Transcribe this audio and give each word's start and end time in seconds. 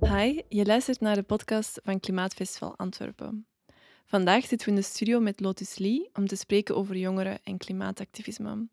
Hi, 0.00 0.40
je 0.48 0.64
luistert 0.64 1.00
naar 1.00 1.14
de 1.14 1.22
podcast 1.22 1.80
van 1.84 2.00
Klimaatfestival 2.00 2.76
Antwerpen. 2.76 3.46
Vandaag 4.04 4.46
zitten 4.46 4.68
we 4.68 4.74
in 4.74 4.80
de 4.80 4.86
studio 4.86 5.20
met 5.20 5.40
Lotus 5.40 5.78
Lee 5.78 6.10
om 6.12 6.26
te 6.26 6.36
spreken 6.36 6.76
over 6.76 6.96
jongeren 6.96 7.38
en 7.44 7.58
klimaatactivisme. 7.58 8.68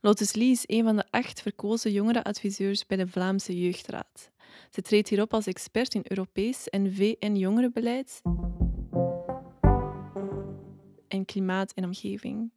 Lotus 0.00 0.34
Lee 0.34 0.50
is 0.50 0.64
een 0.66 0.84
van 0.84 0.96
de 0.96 1.04
acht 1.10 1.42
verkozen 1.42 1.92
jongerenadviseurs 1.92 2.86
bij 2.86 2.96
de 2.96 3.08
Vlaamse 3.08 3.60
Jeugdraad. 3.60 4.30
Ze 4.70 4.82
treedt 4.82 5.08
hierop 5.08 5.34
als 5.34 5.46
expert 5.46 5.94
in 5.94 6.04
Europees 6.08 6.68
en 6.68 6.94
VN-jongerenbeleid 6.94 8.22
en 11.08 11.24
klimaat 11.24 11.72
en 11.72 11.84
omgeving. 11.84 12.50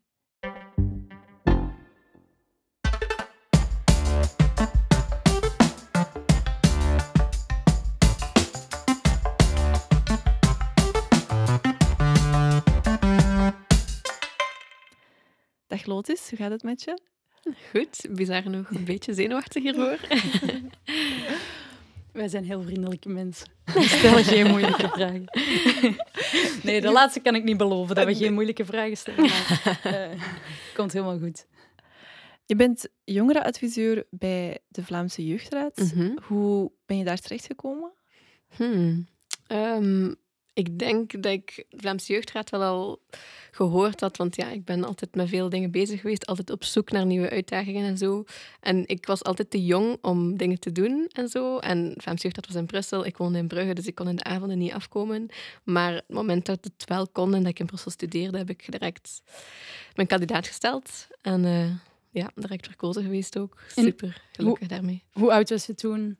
Dag 15.87 15.96
Lotus, 15.96 16.29
hoe 16.29 16.37
gaat 16.37 16.51
het 16.51 16.64
met 16.64 16.83
je? 16.83 17.00
Goed, 17.71 18.05
bizar 18.09 18.50
nog 18.50 18.69
een 18.69 18.86
beetje 18.86 19.14
zenuwachtig 19.14 19.64
hiervoor. 19.64 20.00
Wij 22.11 22.27
zijn 22.27 22.46
heel 22.46 22.61
vriendelijke 22.61 23.10
mensen. 23.10 23.50
We 23.65 23.82
stellen 23.82 24.23
geen 24.23 24.47
moeilijke 24.47 24.87
vragen. 24.87 25.25
Nee, 26.63 26.82
de 26.82 26.91
laatste 26.91 27.19
kan 27.19 27.36
ik 27.36 27.43
niet 27.43 27.57
beloven, 27.57 27.96
dat 27.96 28.05
we 28.05 28.15
geen 28.15 28.33
moeilijke 28.33 28.65
vragen 28.65 28.97
stellen. 28.97 29.19
Maar, 29.21 29.82
uh, 29.86 30.23
komt 30.77 30.93
helemaal 30.93 31.19
goed. 31.19 31.46
Je 32.45 32.55
bent 32.55 32.88
jongerenadviseur 33.03 34.05
bij 34.09 34.59
de 34.67 34.83
Vlaamse 34.83 35.25
Jeugdraad. 35.25 35.77
Mm 35.77 35.89
-hmm. 35.94 36.17
Hoe 36.23 36.72
ben 36.85 36.97
je 36.97 37.03
daar 37.03 37.19
terechtgekomen? 37.19 37.91
Hmm. 38.55 39.08
Um, 39.47 40.16
ik 40.58 40.80
denk 40.80 41.23
dat 41.23 41.31
ik 41.31 41.66
Vlaamse 41.69 42.11
Jeugdraad 42.13 42.50
wel 42.50 42.61
al 42.61 43.02
gehoord 43.52 44.00
had. 44.00 44.17
Want 44.17 44.36
ja, 44.36 44.50
ik 44.50 44.66
ben 44.66 44.83
altijd 44.83 45.16
met 45.16 45.30
veel 45.30 45.49
dingen 45.49 45.72
bezig 45.72 46.02
geweest. 46.02 46.25
Altijd 46.25 46.49
op 46.49 46.64
zoek 46.64 46.91
naar 46.91 47.05
nieuwe 47.05 47.30
uitdagingen 47.30 47.86
en 47.86 47.97
zo. 47.97 48.23
En 48.59 48.88
ik 48.88 49.05
was 49.05 49.23
altijd 49.23 49.49
te 49.49 49.66
jong 49.66 49.97
om 50.02 50.38
dingen 50.38 50.59
te 50.59 50.72
doen 50.72 51.08
en 51.11 51.27
zo. 51.27 51.58
En 51.58 51.94
Vlaamse 51.97 52.23
Jeugdraad 52.23 52.47
was 52.47 52.55
in 52.55 52.66
Brussel. 52.66 53.05
Ik 53.05 53.17
woonde 53.17 53.38
in 53.38 53.47
Brugge, 53.47 53.73
dus 53.73 53.88
ik 53.88 53.95
kon 53.95 54.08
in 54.08 54.16
de 54.16 54.23
avonden 54.23 54.58
niet 54.58 54.72
afkomen. 54.72 55.30
Maar 55.64 55.94
het 55.94 56.09
moment 56.09 56.45
dat 56.45 56.64
het 56.64 56.89
wel 56.89 57.08
kon 57.08 57.33
en 57.33 57.42
dat 57.42 57.52
ik 57.52 57.59
in 57.59 57.66
Brussel 57.66 57.92
studeerde, 57.92 58.38
heb 58.38 58.49
ik 58.49 58.71
direct 58.71 59.21
mijn 59.95 60.08
kandidaat 60.08 60.47
gesteld. 60.47 61.08
En 61.21 61.44
uh, 61.44 61.71
ja, 62.09 62.31
direct 62.36 62.67
verkozen 62.67 63.03
geweest 63.03 63.38
ook. 63.38 63.61
Super 63.75 64.23
gelukkig 64.31 64.67
daarmee. 64.67 65.03
Hoe 65.11 65.31
oud 65.31 65.49
was 65.49 65.66
je 65.66 65.75
toen? 65.75 66.17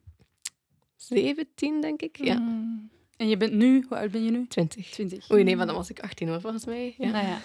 17, 0.96 1.82
denk 1.82 2.02
ik. 2.02 2.26
Ja. 2.26 2.40
Mm. 2.40 2.96
En 3.18 3.28
je 3.28 3.38
bent 3.38 3.54
nu, 3.54 3.86
hoe 3.88 3.98
oud 3.98 4.12
ben 4.12 4.23
je 4.23 4.32
nu? 4.32 4.48
20. 4.48 4.90
20. 4.90 5.32
Oei, 5.32 5.44
nee, 5.44 5.56
maar 5.56 5.66
dan 5.66 5.76
was 5.76 5.90
ik 5.90 6.00
18 6.00 6.28
hoor, 6.28 6.42
volgens 6.42 6.66
mij. 6.66 6.96
Ja. 6.98 7.10
Nou 7.10 7.28
ja. 7.28 7.40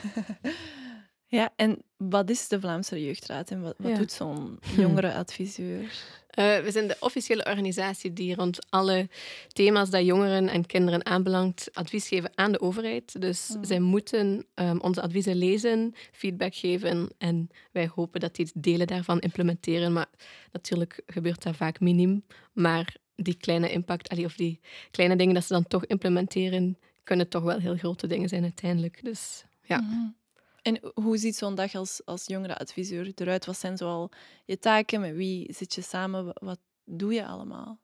ja, 1.38 1.52
en 1.56 1.82
wat 1.96 2.30
is 2.30 2.48
de 2.48 2.60
Vlaamse 2.60 3.04
Jeugdraad 3.04 3.50
en 3.50 3.62
wat, 3.62 3.74
wat 3.78 3.90
ja. 3.90 3.96
doet 3.96 4.12
zo'n 4.12 4.58
jongerenadviseur? 4.76 5.80
Uh, 6.38 6.58
we 6.64 6.70
zijn 6.70 6.88
de 6.88 6.96
officiële 7.00 7.46
organisatie 7.46 8.12
die 8.12 8.34
rond 8.34 8.70
alle 8.70 9.08
thema's 9.48 9.90
dat 9.90 10.04
jongeren 10.04 10.48
en 10.48 10.66
kinderen 10.66 11.06
aanbelangt 11.06 11.70
advies 11.72 12.08
geven 12.08 12.30
aan 12.34 12.52
de 12.52 12.60
overheid. 12.60 13.20
Dus 13.20 13.54
mm. 13.56 13.64
zij 13.64 13.80
moeten 13.80 14.46
um, 14.54 14.80
onze 14.80 15.02
adviezen 15.02 15.36
lezen, 15.36 15.94
feedback 16.12 16.54
geven 16.54 17.08
en 17.18 17.48
wij 17.70 17.90
hopen 17.94 18.20
dat 18.20 18.36
die 18.36 18.50
delen 18.54 18.86
daarvan 18.86 19.20
implementeren. 19.20 19.92
Maar 19.92 20.08
natuurlijk 20.52 21.02
gebeurt 21.06 21.42
dat 21.42 21.56
vaak 21.56 21.80
miniem. 21.80 22.24
Maar 22.52 22.96
die 23.22 23.36
kleine 23.36 23.70
impact, 23.70 24.24
of 24.24 24.34
die 24.34 24.60
kleine 24.90 25.16
dingen 25.16 25.34
dat 25.34 25.44
ze 25.44 25.52
dan 25.52 25.66
toch 25.66 25.86
implementeren, 25.86 26.78
kunnen 27.02 27.28
toch 27.28 27.42
wel 27.42 27.58
heel 27.58 27.76
grote 27.76 28.06
dingen 28.06 28.28
zijn 28.28 28.42
uiteindelijk. 28.42 29.04
Dus 29.04 29.44
ja. 29.62 29.78
-hmm. 29.78 30.20
En 30.62 30.80
hoe 30.94 31.16
ziet 31.16 31.36
zo'n 31.36 31.54
dag 31.54 31.74
als, 31.74 32.02
als 32.04 32.26
jongerenadviseur 32.26 33.12
eruit? 33.14 33.46
Wat 33.46 33.58
zijn 33.58 33.76
zoal 33.76 34.10
je 34.44 34.58
taken? 34.58 35.00
Met 35.00 35.14
wie 35.14 35.52
zit 35.52 35.74
je 35.74 35.82
samen? 35.82 36.32
Wat 36.34 36.58
doe 36.84 37.14
je 37.14 37.26
allemaal? 37.26 37.78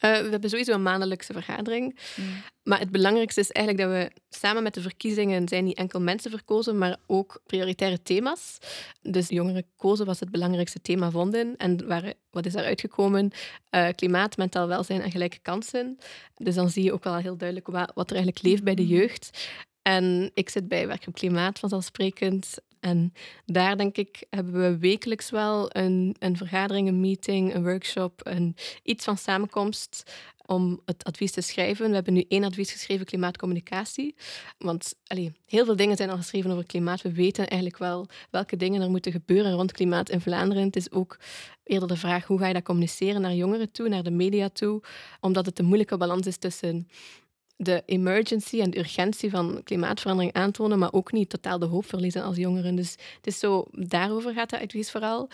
Uh, 0.00 0.20
we 0.20 0.30
hebben 0.30 0.50
sowieso 0.50 0.72
een 0.72 0.82
maandelijkse 0.82 1.32
vergadering. 1.32 1.98
Mm. 2.16 2.42
Maar 2.62 2.78
het 2.78 2.90
belangrijkste 2.90 3.40
is 3.40 3.50
eigenlijk 3.50 3.88
dat 3.88 3.96
we 3.96 4.36
samen 4.36 4.62
met 4.62 4.74
de 4.74 4.80
verkiezingen 4.80 5.48
zijn 5.48 5.64
niet 5.64 5.76
enkel 5.76 6.00
mensen 6.00 6.30
verkozen, 6.30 6.78
maar 6.78 6.96
ook 7.06 7.40
prioritaire 7.46 8.02
thema's. 8.02 8.58
Dus 9.02 9.28
jongeren 9.28 9.64
kozen 9.76 10.06
wat 10.06 10.16
ze 10.16 10.24
het 10.24 10.32
belangrijkste 10.32 10.80
thema 10.80 11.10
vonden. 11.10 11.56
En 11.56 11.86
waar, 11.86 12.12
wat 12.30 12.46
is 12.46 12.52
daaruit 12.52 12.80
gekomen? 12.80 13.30
Uh, 13.70 13.88
klimaat, 13.94 14.36
mentaal 14.36 14.68
welzijn 14.68 15.00
en 15.00 15.10
gelijke 15.10 15.38
kansen. 15.38 15.98
Dus 16.36 16.54
dan 16.54 16.70
zie 16.70 16.84
je 16.84 16.92
ook 16.92 17.04
wel 17.04 17.16
heel 17.16 17.36
duidelijk 17.36 17.68
wat, 17.68 17.92
wat 17.94 18.10
er 18.10 18.16
eigenlijk 18.16 18.44
leeft 18.44 18.64
bij 18.64 18.74
de 18.74 18.86
jeugd. 18.86 19.48
En 19.82 20.30
ik 20.34 20.48
zit 20.48 20.68
bij 20.68 20.86
Werk 20.86 21.06
op 21.06 21.14
Klimaat 21.14 21.58
vanzelfsprekend. 21.58 22.58
En 22.80 23.12
daar 23.46 23.76
denk 23.76 23.96
ik 23.96 24.26
hebben 24.30 24.52
we 24.52 24.78
wekelijks 24.78 25.30
wel 25.30 25.76
een, 25.76 26.16
een 26.18 26.36
vergadering, 26.36 26.88
een 26.88 27.00
meeting, 27.00 27.54
een 27.54 27.62
workshop, 27.62 28.20
een, 28.24 28.56
iets 28.82 29.04
van 29.04 29.16
samenkomst 29.16 30.12
om 30.50 30.80
het 30.84 31.04
advies 31.04 31.32
te 31.32 31.40
schrijven. 31.40 31.88
We 31.88 31.94
hebben 31.94 32.12
nu 32.12 32.24
één 32.28 32.44
advies 32.44 32.72
geschreven, 32.72 33.06
klimaatcommunicatie. 33.06 34.14
Want 34.58 34.94
allee, 35.06 35.32
heel 35.46 35.64
veel 35.64 35.76
dingen 35.76 35.96
zijn 35.96 36.10
al 36.10 36.16
geschreven 36.16 36.50
over 36.50 36.66
klimaat. 36.66 37.02
We 37.02 37.12
weten 37.12 37.46
eigenlijk 37.46 37.78
wel 37.78 38.06
welke 38.30 38.56
dingen 38.56 38.82
er 38.82 38.90
moeten 38.90 39.12
gebeuren 39.12 39.52
rond 39.52 39.72
klimaat 39.72 40.10
in 40.10 40.20
Vlaanderen. 40.20 40.64
Het 40.64 40.76
is 40.76 40.90
ook 40.90 41.18
eerder 41.64 41.88
de 41.88 41.96
vraag 41.96 42.26
hoe 42.26 42.38
ga 42.38 42.46
je 42.46 42.54
dat 42.54 42.62
communiceren 42.62 43.20
naar 43.20 43.34
jongeren 43.34 43.72
toe, 43.72 43.88
naar 43.88 44.02
de 44.02 44.10
media 44.10 44.48
toe. 44.48 44.82
Omdat 45.20 45.46
het 45.46 45.58
een 45.58 45.64
moeilijke 45.64 45.96
balans 45.96 46.26
is 46.26 46.36
tussen 46.36 46.88
de 47.62 47.82
emergency 47.86 48.60
en 48.60 48.70
de 48.70 48.78
urgentie 48.78 49.30
van 49.30 49.60
klimaatverandering 49.64 50.32
aantonen, 50.32 50.78
maar 50.78 50.92
ook 50.92 51.12
niet 51.12 51.28
totaal 51.28 51.58
de 51.58 51.66
hoop 51.66 51.86
verliezen 51.86 52.22
als 52.22 52.36
jongeren. 52.36 52.74
Dus 52.74 52.90
het 52.90 53.26
is 53.26 53.38
zo, 53.38 53.64
daarover 53.70 54.32
gaat 54.32 54.50
het 54.50 54.60
advies 54.60 54.90
vooral. 54.90 55.28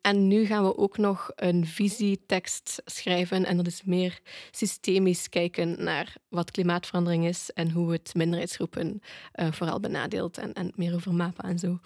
En 0.00 0.28
nu 0.28 0.44
gaan 0.44 0.64
we 0.64 0.76
ook 0.76 0.98
nog 0.98 1.30
een 1.34 1.66
visietekst 1.66 2.82
schrijven 2.84 3.44
en 3.44 3.56
dat 3.56 3.66
is 3.66 3.82
meer 3.84 4.20
systemisch 4.50 5.28
kijken 5.28 5.84
naar 5.84 6.14
wat 6.28 6.50
klimaatverandering 6.50 7.26
is 7.26 7.50
en 7.54 7.70
hoe 7.70 7.92
het 7.92 8.14
minderheidsgroepen 8.14 9.00
uh, 9.34 9.52
vooral 9.52 9.80
benadeelt 9.80 10.38
en, 10.38 10.52
en 10.52 10.72
meer 10.74 10.94
over 10.94 11.14
MAPA 11.14 11.48
en 11.48 11.58
zo. 11.58 11.78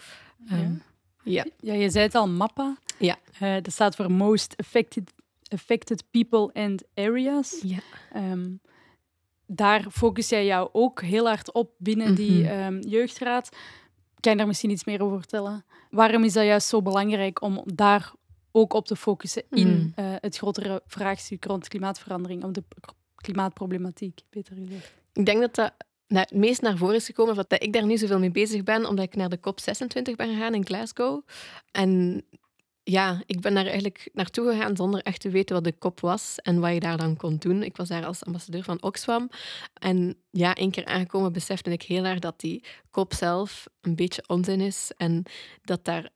Um, 0.53 0.83
ja. 1.23 1.45
ja. 1.45 1.73
Ja. 1.73 1.73
je 1.73 1.91
zei 1.91 2.05
het 2.05 2.15
al, 2.15 2.29
MAPA. 2.29 2.77
Ja. 2.99 3.19
Uh, 3.43 3.55
dat 3.55 3.73
staat 3.73 3.97
voor 3.97 4.11
Most 4.11 4.55
Affected, 4.57 5.13
affected 5.49 6.05
People 6.11 6.51
and 6.53 6.83
Areas. 6.95 7.61
Ja. 7.63 7.81
Um, 8.17 8.61
daar 9.55 9.87
focus 9.91 10.29
jij 10.29 10.47
jou 10.47 10.69
ook 10.73 11.03
heel 11.03 11.27
hard 11.27 11.53
op 11.53 11.71
binnen 11.79 12.15
die 12.15 12.53
um, 12.53 12.81
jeugdraad. 12.81 13.49
Kan 14.21 14.33
je 14.33 14.39
daar 14.39 14.47
misschien 14.47 14.71
iets 14.71 14.85
meer 14.85 15.03
over 15.03 15.19
vertellen? 15.19 15.65
Waarom 15.91 16.25
is 16.25 16.33
dat 16.33 16.45
juist 16.45 16.69
zo 16.69 16.83
belangrijk 16.83 17.43
om 17.43 17.63
daar 17.65 18.13
ook 18.53 18.73
op 18.73 18.87
te 18.87 18.97
focussen 18.97 19.43
in 19.51 19.69
mm. 19.69 19.93
uh, 20.05 20.15
het 20.21 20.37
grotere 20.37 20.83
vraagstuk 20.87 21.45
rond 21.45 21.69
klimaatverandering, 21.69 22.45
om 22.45 22.53
de 22.53 22.63
klimaatproblematiek, 23.15 24.21
beter 24.31 24.57
gezegd? 24.57 24.93
Ik 25.13 25.27
denk 25.27 25.41
dat 25.41 25.55
dat 25.55 25.73
nou, 26.07 26.27
het 26.29 26.39
meest 26.39 26.61
naar 26.61 26.77
voren 26.77 26.95
is 26.95 27.07
gekomen 27.07 27.35
dat 27.35 27.63
ik 27.63 27.73
daar 27.73 27.87
niet 27.87 28.01
zoveel 28.01 28.19
mee 28.19 28.31
bezig 28.31 28.63
ben, 28.63 28.87
omdat 28.87 29.05
ik 29.05 29.17
naar 29.17 29.29
de 29.29 29.39
COP26 29.39 30.17
ben 30.17 30.29
gegaan 30.29 30.55
in 30.55 30.67
Glasgow. 30.67 31.23
En 31.71 32.23
ja, 32.85 33.23
ik 33.27 33.41
ben 33.41 33.55
daar 33.55 33.65
eigenlijk 33.65 34.11
naartoe 34.13 34.53
gegaan 34.53 34.77
zonder 34.77 35.03
echt 35.03 35.21
te 35.21 35.31
weten 35.31 35.55
wat 35.55 35.65
de 35.65 35.73
kop 35.73 36.01
was 36.01 36.37
en 36.43 36.61
wat 36.61 36.73
je 36.73 36.81
daar 36.81 36.97
dan 36.97 37.17
kon 37.17 37.37
doen. 37.37 37.63
Ik 37.63 37.77
was 37.77 37.89
daar 37.89 38.07
als 38.07 38.25
ambassadeur 38.25 38.63
van 38.63 38.83
Oxfam. 38.83 39.31
En 39.75 40.17
ja, 40.31 40.55
één 40.55 40.71
keer 40.71 40.85
aangekomen 40.85 41.33
besefte 41.33 41.71
ik 41.71 41.83
heel 41.83 42.05
erg 42.05 42.19
dat 42.19 42.41
die 42.41 42.65
kop 42.91 43.15
zelf 43.15 43.67
een 43.81 43.97
beetje 43.97 44.25
onzin 44.27 44.61
is 44.61 44.91
en 44.97 45.23
dat 45.63 45.85
daar 45.85 46.11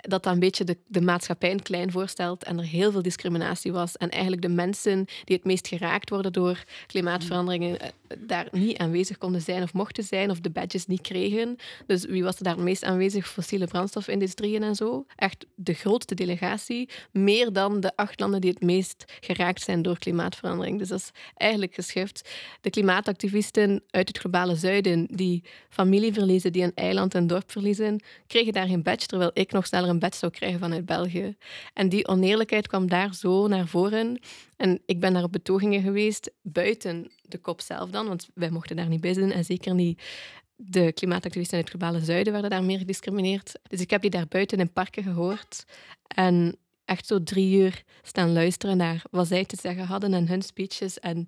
dat 0.00 0.22
dat 0.22 0.32
een 0.32 0.38
beetje 0.38 0.64
de, 0.64 0.78
de 0.86 1.00
maatschappij 1.00 1.50
een 1.50 1.62
klein 1.62 1.90
voorstelt 1.90 2.44
en 2.44 2.58
er 2.58 2.64
heel 2.64 2.92
veel 2.92 3.02
discriminatie 3.02 3.72
was. 3.72 3.96
En 3.96 4.08
eigenlijk 4.08 4.42
de 4.42 4.48
mensen 4.48 5.04
die 5.24 5.36
het 5.36 5.44
meest 5.44 5.68
geraakt 5.68 6.10
worden 6.10 6.32
door 6.32 6.64
klimaatveranderingen 6.86 7.80
eh, 7.80 7.88
daar 8.18 8.48
niet 8.50 8.78
aanwezig 8.78 9.18
konden 9.18 9.40
zijn 9.40 9.62
of 9.62 9.72
mochten 9.72 10.04
zijn 10.04 10.30
of 10.30 10.40
de 10.40 10.50
badges 10.50 10.86
niet 10.86 11.00
kregen. 11.00 11.56
Dus 11.86 12.04
wie 12.04 12.22
was 12.22 12.36
er 12.36 12.44
daar 12.44 12.54
het 12.54 12.64
meest 12.64 12.84
aanwezig? 12.84 13.28
Fossiele 13.28 13.66
brandstofindustrieën 13.66 14.62
en 14.62 14.74
zo. 14.74 15.06
Echt 15.16 15.46
de 15.54 15.72
grootste 15.72 16.14
delegatie. 16.14 16.88
Meer 17.12 17.52
dan 17.52 17.80
de 17.80 17.96
acht 17.96 18.20
landen 18.20 18.40
die 18.40 18.50
het 18.50 18.62
meest 18.62 19.04
geraakt 19.20 19.62
zijn 19.62 19.82
door 19.82 19.98
klimaatverandering. 19.98 20.78
Dus 20.78 20.88
dat 20.88 20.98
is 20.98 21.10
eigenlijk 21.34 21.74
geschift. 21.74 22.30
De 22.60 22.70
klimaatactivisten 22.70 23.82
uit 23.90 24.08
het 24.08 24.18
globale 24.18 24.56
zuiden 24.56 25.06
die 25.10 25.44
familie 25.68 26.12
verliezen, 26.12 26.52
die 26.52 26.62
een 26.62 26.74
eiland 26.74 27.14
en 27.14 27.26
dorp 27.26 27.50
verliezen, 27.50 28.02
kregen 28.26 28.52
daar 28.52 28.66
geen 28.66 28.82
badge, 28.82 29.06
terwijl 29.06 29.30
ik 29.34 29.52
nog 29.52 29.66
sneller 29.66 29.88
een 29.88 29.98
badge 29.98 30.18
zou 30.18 30.32
krijgen 30.32 30.58
vanuit 30.58 30.86
België. 30.86 31.36
En 31.74 31.88
die 31.88 32.06
oneerlijkheid 32.06 32.66
kwam 32.66 32.88
daar 32.88 33.14
zo 33.14 33.46
naar 33.46 33.66
voren. 33.66 34.20
En 34.58 34.82
ik 34.86 35.00
ben 35.00 35.12
daar 35.12 35.22
op 35.22 35.32
betogingen 35.32 35.82
geweest, 35.82 36.30
buiten 36.42 37.10
de 37.22 37.38
kop 37.38 37.60
zelf 37.60 37.90
dan, 37.90 38.06
want 38.06 38.28
wij 38.34 38.50
mochten 38.50 38.76
daar 38.76 38.88
niet 38.88 39.00
bij 39.00 39.14
zijn 39.14 39.32
en 39.32 39.44
zeker 39.44 39.74
niet 39.74 40.02
de 40.56 40.92
klimaatactivisten 40.92 41.58
in 41.58 41.64
het 41.64 41.72
globale 41.72 42.04
zuiden 42.04 42.32
werden 42.32 42.50
daar 42.50 42.64
meer 42.64 42.78
gediscrimineerd. 42.78 43.52
Dus 43.62 43.80
ik 43.80 43.90
heb 43.90 44.00
die 44.00 44.10
daar 44.10 44.28
buiten 44.28 44.58
in 44.58 44.72
parken 44.72 45.02
gehoord. 45.02 45.64
En 46.06 46.56
echt 46.84 47.06
zo 47.06 47.22
drie 47.22 47.58
uur 47.58 47.82
staan 48.02 48.32
luisteren 48.32 48.76
naar 48.76 49.02
wat 49.10 49.26
zij 49.26 49.44
te 49.44 49.56
zeggen 49.60 49.84
hadden 49.84 50.14
en 50.14 50.28
hun 50.28 50.42
speeches. 50.42 50.98
En 50.98 51.26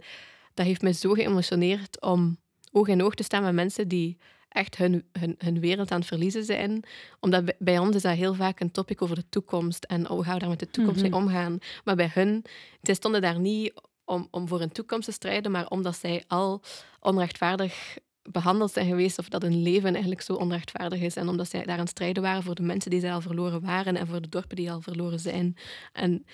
dat 0.54 0.66
heeft 0.66 0.82
mij 0.82 0.92
zo 0.92 1.12
geëmotioneerd 1.12 2.00
om 2.00 2.38
oog 2.72 2.88
in 2.88 3.02
oog 3.02 3.14
te 3.14 3.22
staan 3.22 3.42
met 3.42 3.52
mensen 3.52 3.88
die 3.88 4.16
echt 4.50 4.76
hun, 4.76 5.04
hun, 5.12 5.34
hun 5.38 5.60
wereld 5.60 5.90
aan 5.90 5.98
het 5.98 6.08
verliezen 6.08 6.44
zijn. 6.44 6.84
Omdat 7.20 7.54
bij 7.58 7.78
ons 7.78 7.96
is 7.96 8.02
dat 8.02 8.16
heel 8.16 8.34
vaak 8.34 8.60
een 8.60 8.70
topic 8.70 9.02
over 9.02 9.16
de 9.16 9.28
toekomst 9.28 9.84
en 9.84 10.06
hoe 10.06 10.24
gaan 10.24 10.34
we 10.34 10.40
daar 10.40 10.48
met 10.48 10.58
de 10.58 10.70
toekomst 10.70 11.02
mee 11.02 11.14
omgaan. 11.14 11.58
Maar 11.84 11.96
bij 11.96 12.10
hun, 12.14 12.44
zij 12.82 12.94
stonden 12.94 13.20
daar 13.20 13.38
niet 13.38 13.72
om, 14.04 14.28
om 14.30 14.48
voor 14.48 14.60
een 14.60 14.72
toekomst 14.72 15.04
te 15.04 15.12
strijden, 15.12 15.50
maar 15.50 15.68
omdat 15.68 15.96
zij 15.96 16.24
al 16.26 16.62
onrechtvaardig 17.00 17.98
behandeld 18.22 18.72
zijn 18.72 18.86
geweest 18.86 19.18
of 19.18 19.28
dat 19.28 19.42
hun 19.42 19.62
leven 19.62 19.92
eigenlijk 19.92 20.22
zo 20.22 20.32
onrechtvaardig 20.32 21.00
is. 21.00 21.16
En 21.16 21.28
omdat 21.28 21.50
zij 21.50 21.62
daar 21.62 21.74
aan 21.74 21.80
het 21.80 21.88
strijden 21.88 22.22
waren 22.22 22.42
voor 22.42 22.54
de 22.54 22.62
mensen 22.62 22.90
die 22.90 23.00
zij 23.00 23.12
al 23.12 23.20
verloren 23.20 23.60
waren 23.60 23.96
en 23.96 24.06
voor 24.06 24.20
de 24.20 24.28
dorpen 24.28 24.56
die 24.56 24.70
al 24.72 24.80
verloren 24.80 25.20
zijn. 25.20 25.56
En 25.92 26.24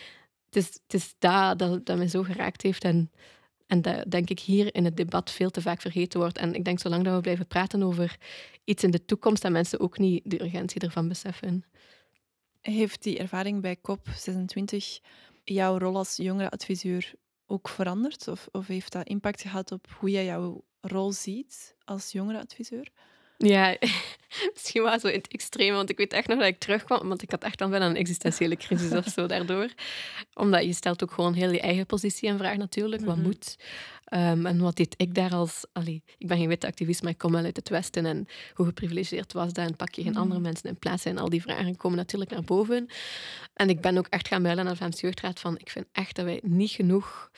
het 0.45 0.57
is, 0.57 0.65
het 0.65 0.95
is 0.95 1.15
dat, 1.19 1.59
dat 1.59 1.87
dat 1.87 1.97
mij 1.97 2.09
zo 2.09 2.23
geraakt 2.23 2.63
heeft. 2.63 2.85
En, 2.85 3.11
en 3.67 3.83
dat 3.83 4.11
denk 4.11 4.31
ik 4.31 4.41
hier 4.41 4.75
in 4.75 4.85
het 4.85 4.97
debat 4.97 5.31
veel 5.31 5.51
te 5.51 5.61
vaak 5.61 5.81
vergeten 5.81 6.21
wordt. 6.21 6.39
En 6.39 6.55
ik 6.55 6.65
denk 6.65 6.81
zolang 6.81 7.05
dat 7.05 7.15
we 7.15 7.21
blijven 7.21 7.47
praten 7.47 7.83
over 7.83 8.17
iets 8.65 8.85
in 8.85 8.91
de 8.91 9.05
toekomst, 9.05 9.43
dat 9.43 9.53
mensen 9.53 9.81
ook 9.81 9.99
niet 9.99 10.23
de 10.25 10.43
urgentie 10.43 10.81
ervan 10.81 11.09
beseffen. 11.09 11.65
Heeft 12.61 13.03
die 13.03 13.19
ervaring 13.19 13.61
bij 13.63 13.77
COP26 13.79 14.77
jouw 15.45 15.79
rol 15.79 15.97
als 15.97 16.17
jongerenadviseur 16.17 17.15
ook 17.47 17.69
veranderd? 17.69 18.29
Of, 18.29 18.49
of 18.53 18.67
heeft 18.67 18.93
dat 18.93 19.07
impact 19.07 19.41
gehad 19.41 19.73
op 19.73 19.87
hoe 19.99 20.11
jij 20.11 20.25
jouw 20.25 20.65
rol 20.81 21.13
ziet 21.13 21.77
als 21.85 22.13
jongerenadviseur? 22.13 22.91
Ja, 23.39 23.77
misschien 24.55 24.83
wel 24.83 24.99
zo 25.01 25.07
in 25.07 25.15
het 25.19 25.29
extreme, 25.29 25.77
want 25.77 25.91
ik 25.91 25.97
weet 25.99 26.13
echt 26.13 26.29
nog 26.29 26.39
dat 26.39 26.47
ik 26.47 26.59
terugkwam, 26.59 27.09
want 27.09 27.23
ik 27.23 27.31
had 27.31 27.43
echt 27.45 27.59
dan 27.59 27.71
wel 27.71 27.81
een 27.83 27.97
existentiële 27.97 28.57
crisis 28.57 28.93
of 28.93 29.07
zo 29.07 29.27
daardoor. 29.27 29.69
Omdat 30.35 30.65
je 30.65 30.73
stelt 30.73 31.03
ook 31.03 31.11
gewoon 31.13 31.33
heel 31.35 31.51
je 31.51 31.61
eigen 31.61 31.87
positie 31.87 32.29
in 32.29 32.39
vraag 32.39 32.57
natuurlijk, 32.57 33.05
wat 33.05 33.17
Mhm. 33.17 33.25
moet. 33.27 33.57
Ehm, 34.05 34.47
en 34.47 34.59
wat 34.61 34.77
deed 34.77 34.95
ik 34.97 35.15
daar 35.15 35.35
als... 35.35 35.65
Allee, 35.73 36.03
ik 36.19 36.27
ben 36.27 36.39
geen 36.39 36.49
witte 36.49 36.67
activist, 36.67 37.03
maar 37.03 37.13
ik 37.13 37.19
kom 37.19 37.33
wel 37.33 37.45
uit 37.45 37.57
het 37.57 37.69
Westen 37.69 38.07
en 38.07 38.27
hoe 38.55 38.67
geprivilegeerd 38.67 39.33
was 39.33 39.53
dat 39.53 39.67
en 39.69 39.77
pak 39.77 39.95
je 39.95 40.03
geen 40.03 40.13
Mhm. 40.13 40.21
andere 40.21 40.41
mensen 40.41 40.69
in 40.69 40.79
plaats 40.79 41.05
en 41.05 41.19
al 41.19 41.29
die 41.29 41.43
vragen 41.43 41.77
komen 41.77 41.97
natuurlijk 41.99 42.31
naar 42.31 42.43
boven. 42.45 42.87
En 43.55 43.69
ik 43.69 43.81
ben 43.81 43.99
ook 43.99 44.07
echt 44.07 44.29
gaan 44.29 44.43
melden 44.43 44.65
aan 44.65 44.71
de 44.71 44.77
Vlaamse 44.77 45.01
Jeugdraad 45.01 45.41
van 45.41 45.59
ik 45.59 45.71
vind 45.71 45.87
echt 45.93 46.17
dat 46.17 46.25
wij 46.25 46.41
niet 46.43 46.71
genoeg 46.71 47.31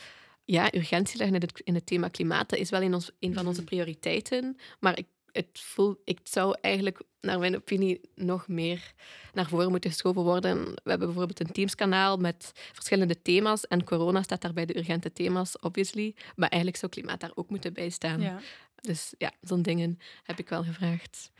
ja, 0.44 0.74
urgentie 0.74 1.18
leggen 1.18 1.36
in 1.36 1.42
het, 1.42 1.60
in 1.64 1.74
het 1.74 1.86
thema 1.86 2.08
klimaat. 2.08 2.48
Dat 2.48 2.58
is 2.58 2.70
wel 2.70 2.82
in 2.82 2.94
ons, 2.94 3.10
een 3.20 3.34
van 3.34 3.46
onze 3.46 3.64
prioriteiten, 3.64 4.56
maar 4.80 4.98
ik, 4.98 5.06
het 5.38 5.76
ik 6.04 6.20
zou 6.22 6.56
eigenlijk, 6.60 7.02
naar 7.20 7.38
mijn 7.38 7.56
opinie, 7.56 8.00
nog 8.14 8.48
meer 8.48 8.92
naar 9.32 9.48
voren 9.48 9.70
moeten 9.70 9.90
geschoven 9.90 10.22
worden. 10.22 10.64
We 10.64 10.90
hebben 10.90 11.06
bijvoorbeeld 11.08 11.40
een 11.40 11.52
Teams-kanaal 11.52 12.16
met 12.16 12.52
verschillende 12.72 13.22
thema's 13.22 13.66
en 13.66 13.84
corona 13.84 14.22
staat 14.22 14.40
daar 14.40 14.52
bij 14.52 14.66
de 14.66 14.78
urgente 14.78 15.12
thema's, 15.12 15.58
obviously. 15.58 16.14
Maar 16.36 16.48
eigenlijk 16.48 16.80
zou 16.80 16.92
klimaat 16.92 17.20
daar 17.20 17.32
ook 17.34 17.50
moeten 17.50 17.72
bij 17.72 17.88
staan. 17.88 18.20
Ja. 18.20 18.40
Dus 18.80 19.14
ja, 19.18 19.32
zo'n 19.40 19.62
dingen 19.62 19.98
heb 20.22 20.38
ik 20.38 20.48
wel 20.48 20.64
gevraagd. 20.64 21.30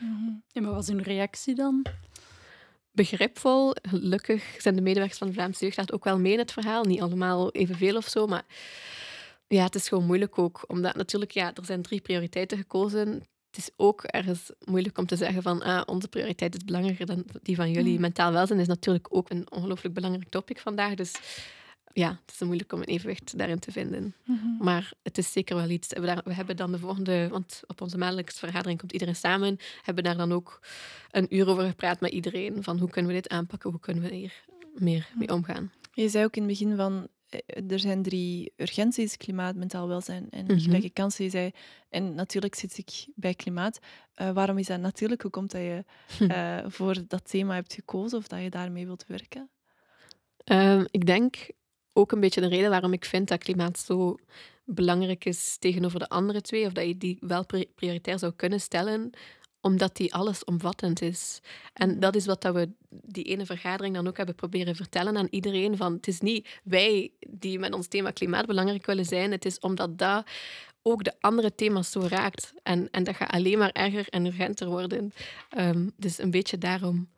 En 0.53 0.65
wat 0.65 0.75
was 0.75 0.87
hun 0.87 1.03
reactie 1.03 1.55
dan? 1.55 1.87
begripvol. 2.99 3.75
Gelukkig 3.83 4.57
zijn 4.59 4.75
de 4.75 4.81
medewerkers 4.81 5.19
van 5.19 5.27
de 5.27 5.33
Vlaamse 5.33 5.65
Jeugdraad 5.65 5.93
ook 5.93 6.05
wel 6.05 6.19
mee 6.19 6.33
in 6.33 6.39
het 6.39 6.53
verhaal. 6.53 6.85
Niet 6.85 7.01
allemaal 7.01 7.53
evenveel 7.53 7.97
of 7.97 8.09
zo, 8.09 8.27
maar 8.27 8.45
ja, 9.49 9.65
het 9.65 9.75
is 9.75 9.89
gewoon 9.89 10.07
moeilijk 10.07 10.39
ook. 10.39 10.65
Omdat 10.67 10.97
natuurlijk, 10.97 11.31
ja, 11.31 11.55
er 11.55 11.65
zijn 11.65 11.83
drie 11.83 12.01
prioriteiten 12.01 12.59
gekozen. 12.59 13.23
Het 13.59 13.67
is 13.67 13.75
ook 13.77 14.03
ergens 14.03 14.51
moeilijk 14.65 14.99
om 14.99 15.07
te 15.07 15.17
zeggen 15.17 15.43
van 15.43 15.63
ah, 15.63 15.83
onze 15.87 16.09
prioriteit 16.09 16.55
is 16.57 16.65
belangrijker 16.65 17.07
dan 17.07 17.25
die 17.43 17.57
van 17.57 17.71
jullie. 17.71 17.95
Mm. 17.95 18.01
Mentaal 18.01 18.33
welzijn 18.33 18.61
is 18.61 18.67
natuurlijk 18.67 19.07
ook 19.11 19.31
een 19.31 19.51
ongelooflijk 19.51 19.95
belangrijk 19.95 20.29
topic 20.29 20.59
vandaag. 20.61 20.95
Dus 20.95 21.15
ja, 21.93 22.09
het 22.09 22.35
is 22.35 22.41
moeilijk 22.41 22.73
om 22.73 22.79
een 22.79 22.87
evenwicht 22.87 23.39
daarin 23.39 23.59
te 23.59 23.73
vinden. 23.73 24.15
Maar 24.59 24.93
het 25.03 25.19
is 25.19 25.33
zeker 25.33 25.57
wel 25.57 25.69
iets. 25.69 25.89
We, 25.89 26.33
hebben 26.35 26.57
dan 26.57 26.73
de 26.73 26.79
volgende, 26.79 27.29
want 27.29 27.61
op 27.67 27.81
onze 27.81 27.99
maandelijkse 27.99 28.39
vergadering 28.39 28.79
komt 28.79 28.93
iedereen 28.93 29.17
samen, 29.17 29.59
hebben 29.83 30.05
daar 30.05 30.17
dan 30.17 30.33
ook 30.33 30.61
een 31.11 31.37
uur 31.37 31.49
over 31.49 31.65
gepraat 31.65 32.01
met 32.01 32.13
iedereen. 32.13 32.63
Van 32.63 32.79
hoe 32.79 32.91
kunnen 32.91 33.11
we 33.11 33.21
dit 33.21 33.29
aanpakken, 33.29 33.71
hoe 33.71 33.81
kunnen 33.81 34.03
we 34.03 34.15
hier 34.15 34.45
meer 34.75 35.09
mee 35.15 35.33
omgaan. 35.33 35.73
Je 35.93 36.09
zei 36.09 36.25
ook 36.25 36.37
in 36.37 36.43
het 36.43 36.51
begin 36.51 36.77
van, 36.77 37.09
er 37.69 37.79
zijn 37.79 38.03
drie 38.03 38.53
urgenties, 38.57 39.17
klimaat, 39.17 39.57
mentaal 39.57 39.89
welzijn 39.89 40.27
en 40.31 40.45
Mhm. 40.45 40.59
gelijke 40.59 40.91
kansen. 40.91 41.25
Je 41.25 41.31
zei, 41.31 41.51
en 41.89 42.15
natuurlijk 42.15 42.55
zit 42.55 42.79
ik 42.79 43.07
bij 43.15 43.35
klimaat. 43.35 43.79
Eh, 44.15 44.31
waarom 44.31 44.59
is 44.59 44.67
dat 44.67 44.81
natuurlijk? 44.81 45.23
Hoe 45.23 45.31
komt 45.31 45.51
dat 45.51 45.61
je 45.61 45.85
eh, 46.35 46.59
voor 46.67 46.97
dat 47.09 47.29
thema 47.31 47.55
hebt 47.55 47.73
gekozen 47.75 48.19
of 48.19 48.27
dat 48.29 48.43
je 48.43 48.51
daarmee 48.51 48.87
wilt 48.87 49.05
werken? 49.07 49.51
Ehm, 50.45 50.85
ik 50.91 51.07
denk 51.07 51.51
ook 51.93 52.13
een 52.13 52.21
beetje 52.21 52.41
de 52.41 52.49
reden 52.49 52.71
waarom 52.71 52.93
ik 52.93 53.05
vind 53.05 53.29
dat 53.29 53.39
klimaat 53.39 53.79
zo 53.79 54.17
belangrijk 54.65 55.25
is 55.25 55.57
tegenover 55.59 55.99
de 55.99 56.09
andere 56.09 56.41
twee, 56.41 56.67
of 56.67 56.73
dat 56.73 56.87
je 56.87 56.97
die 56.99 57.17
wel 57.21 57.47
pri- 57.47 57.71
prioritair 57.75 58.19
zou 58.19 58.33
kunnen 58.33 58.61
stellen, 58.61 59.11
omdat 59.61 59.97
die 59.97 60.15
allesomvattend 60.15 61.03
is. 61.03 61.41
En 61.73 62.01
dat 62.01 62.17
is 62.17 62.27
wat 62.27 62.43
dat 62.43 62.55
we 62.55 62.71
die 62.91 63.25
ene 63.25 63.47
vergadering 63.47 63.95
dan 63.95 64.07
ook 64.09 64.17
hebben 64.17 64.35
proberen 64.35 64.77
vertellen 64.77 65.17
aan 65.17 65.29
iedereen. 65.31 65.77
Van, 65.77 65.93
het 65.93 66.09
is 66.09 66.21
niet 66.21 66.61
wij 66.65 67.13
die 67.29 67.59
met 67.59 67.75
ons 67.75 67.87
thema 67.87 68.11
klimaat 68.11 68.47
belangrijk 68.47 68.87
willen 68.87 69.05
zijn, 69.05 69.31
het 69.31 69.45
is 69.45 69.59
omdat 69.59 69.99
dat 69.99 70.31
ook 70.83 71.05
de 71.05 71.15
andere 71.21 71.55
thema's 71.55 71.91
zo 71.91 72.01
raakt. 72.01 72.53
En, 72.63 72.91
en 72.91 73.05
dat 73.05 73.17
gaat 73.17 73.31
alleen 73.31 73.59
maar 73.59 73.73
erger 73.73 74.09
en 74.09 74.27
urgenter 74.27 74.69
worden. 74.69 75.13
Ehm, 75.51 75.89
dus 75.97 76.19
een 76.19 76.31
beetje 76.31 76.59
daarom. 76.59 77.09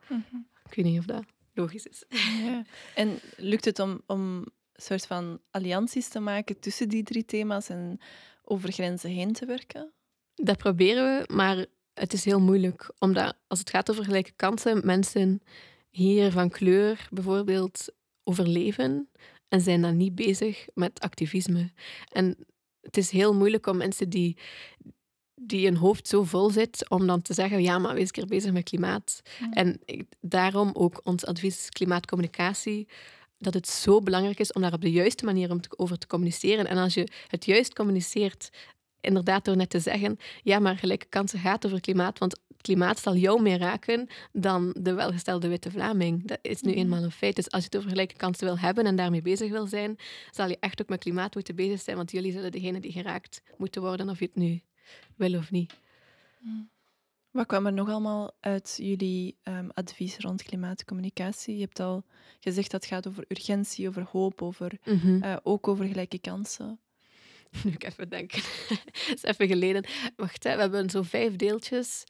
Ik 0.69 0.75
weet 0.75 0.84
niet 0.84 0.98
of 0.98 1.04
dat 1.04 1.25
logisch 1.54 1.86
is. 1.86 2.04
Ja. 2.43 2.64
En 2.94 3.19
lukt 3.36 3.64
het 3.64 3.78
om, 3.78 4.02
om 4.06 4.36
een 4.72 4.82
soort 4.82 5.06
van 5.06 5.40
allianties 5.50 6.08
te 6.08 6.20
maken 6.20 6.60
tussen 6.60 6.88
die 6.88 7.02
drie 7.02 7.25
thema's 7.25 7.69
en 7.69 8.00
over 8.44 8.72
grenzen 8.72 9.10
heen 9.10 9.32
te 9.32 9.46
werken? 9.46 9.93
Dat 10.34 10.56
proberen 10.56 11.04
we, 11.04 11.34
maar 11.34 11.66
het 12.00 12.12
is 12.12 12.25
heel 12.25 12.41
moeilijk. 12.41 12.93
Omdat 12.99 13.37
als 13.47 13.58
het 13.58 13.70
gaat 13.70 13.91
over 13.91 14.05
gelijke 14.05 14.32
kansen, 14.37 14.81
mensen 14.87 15.43
hier 15.91 16.31
van 16.32 16.50
kleur 16.50 17.08
bijvoorbeeld 17.11 17.88
overleven 18.25 19.08
en 19.49 19.61
zijn 19.61 19.82
dan 19.82 19.97
niet 19.97 20.14
bezig 20.14 20.67
met 20.75 21.00
activisme. 21.00 21.70
En 22.12 22.37
het 22.81 22.97
is 22.97 23.11
heel 23.11 23.35
moeilijk 23.35 23.67
om 23.67 23.76
mensen 23.76 24.08
die, 24.08 24.37
die 25.35 25.64
hun 25.64 25.76
hoofd 25.76 26.08
zo 26.08 26.23
vol 26.25 26.50
zit, 26.50 26.88
om 26.91 27.06
dan 27.06 27.23
te 27.23 27.35
zeggen, 27.35 27.62
ja, 27.62 27.79
maar 27.79 27.94
wees 27.94 28.05
een 28.06 28.11
keer 28.11 28.26
bezig 28.26 28.53
met 28.53 28.64
klimaat. 28.64 29.20
En 29.50 29.81
ik- 29.85 30.06
daarom 30.20 30.70
ook 30.73 31.00
ons 31.05 31.25
advies 31.25 31.69
klimaatcommunicatie, 31.69 32.88
dat 33.38 33.55
het 33.55 33.69
zo 33.69 34.00
belangrijk 34.00 34.41
is 34.41 34.53
om 34.53 34.62
daar 34.62 34.73
op 34.73 34.81
de 34.81 34.91
juiste 34.91 35.25
manier 35.25 35.50
om 35.50 35.61
te- 35.61 35.79
over 35.79 35.99
te 35.99 36.06
communiceren. 36.06 36.67
En 36.67 36.76
als 36.76 36.94
je 36.94 37.08
het 37.29 37.44
juist 37.44 37.75
communiceert, 37.75 38.50
inderdaad 39.00 39.44
door 39.44 39.56
net 39.56 39.70
te 39.70 39.81
zeggen, 39.81 40.19
ja, 40.43 40.58
maar 40.58 40.77
gelijke 40.77 41.06
kansen 41.06 41.39
gaat 41.39 41.67
over 41.67 41.81
klimaat, 41.81 42.19
want 42.19 42.32
het 42.48 42.63
klimaat 42.63 42.98
zal 42.98 43.17
jou 43.17 43.43
meer 43.43 43.58
raken 43.58 44.08
dan 44.32 44.74
de 44.79 44.93
welgestelde 44.94 45.48
witte 45.48 45.70
Vlaming. 45.70 46.27
Dat 46.27 46.39
is 46.43 46.60
nu 46.63 46.70
Mhm. 46.70 46.79
eenmaal 46.81 47.03
een 47.03 47.10
feit. 47.10 47.36
Dus 47.36 47.51
als 47.51 47.60
je 47.63 47.67
het 47.70 47.77
over 47.77 47.91
gelijke 47.91 48.17
kansen 48.17 48.46
wil 48.46 48.58
hebben 48.58 48.84
en 48.86 48.96
daarmee 48.96 49.22
bezig 49.22 49.51
wil 49.51 49.67
zijn, 49.67 49.96
zal 50.31 50.48
je 50.48 50.56
echt 50.60 50.82
ook 50.82 50.89
met 50.89 50.98
klimaat 51.01 51.34
moeten 51.34 51.55
bezig 51.55 51.81
zijn, 51.81 51.96
want 51.96 52.10
jullie 52.10 52.32
zullen 52.32 52.53
degene 52.53 52.81
die 52.81 52.93
geraakt 52.93 53.43
moeten 53.56 53.82
worden, 53.82 54.08
of 54.08 54.19
je 54.19 54.24
het 54.24 54.34
nu 54.36 54.60
wil 55.17 55.34
of 55.34 55.51
niet. 55.51 55.74
Wat 57.31 57.46
kwam 57.46 57.67
er 57.67 57.72
nog 57.72 57.89
allemaal 57.89 58.31
uit 58.41 58.79
jullie 58.82 59.36
ehm, 59.43 59.69
advies 59.74 60.19
rond 60.19 60.43
klimaatcommunicatie? 60.43 61.55
Je 61.55 61.60
hebt 61.60 61.81
al 61.81 62.05
gezegd 62.41 62.70
dat 62.70 62.81
het 62.81 62.91
gaat 62.91 63.06
over 63.06 63.24
urgentie, 63.29 63.89
over 63.89 64.06
hoop, 64.10 64.43
over, 64.43 64.72
eh, 65.22 65.36
ook 65.43 65.69
over 65.69 65.84
gelijke 65.86 66.19
kansen. 66.19 66.79
Nu 67.64 67.70
ik 67.70 67.84
even 67.84 68.08
denken. 68.08 68.42
Is 69.14 69.22
even 69.22 69.48
geleden. 69.48 69.84
Wacht, 70.16 70.44
hè. 70.44 70.54
we 70.54 70.60
hebben 70.60 70.90
zo 70.90 71.02
vijf 71.02 71.36
deeltjes. 71.36 72.04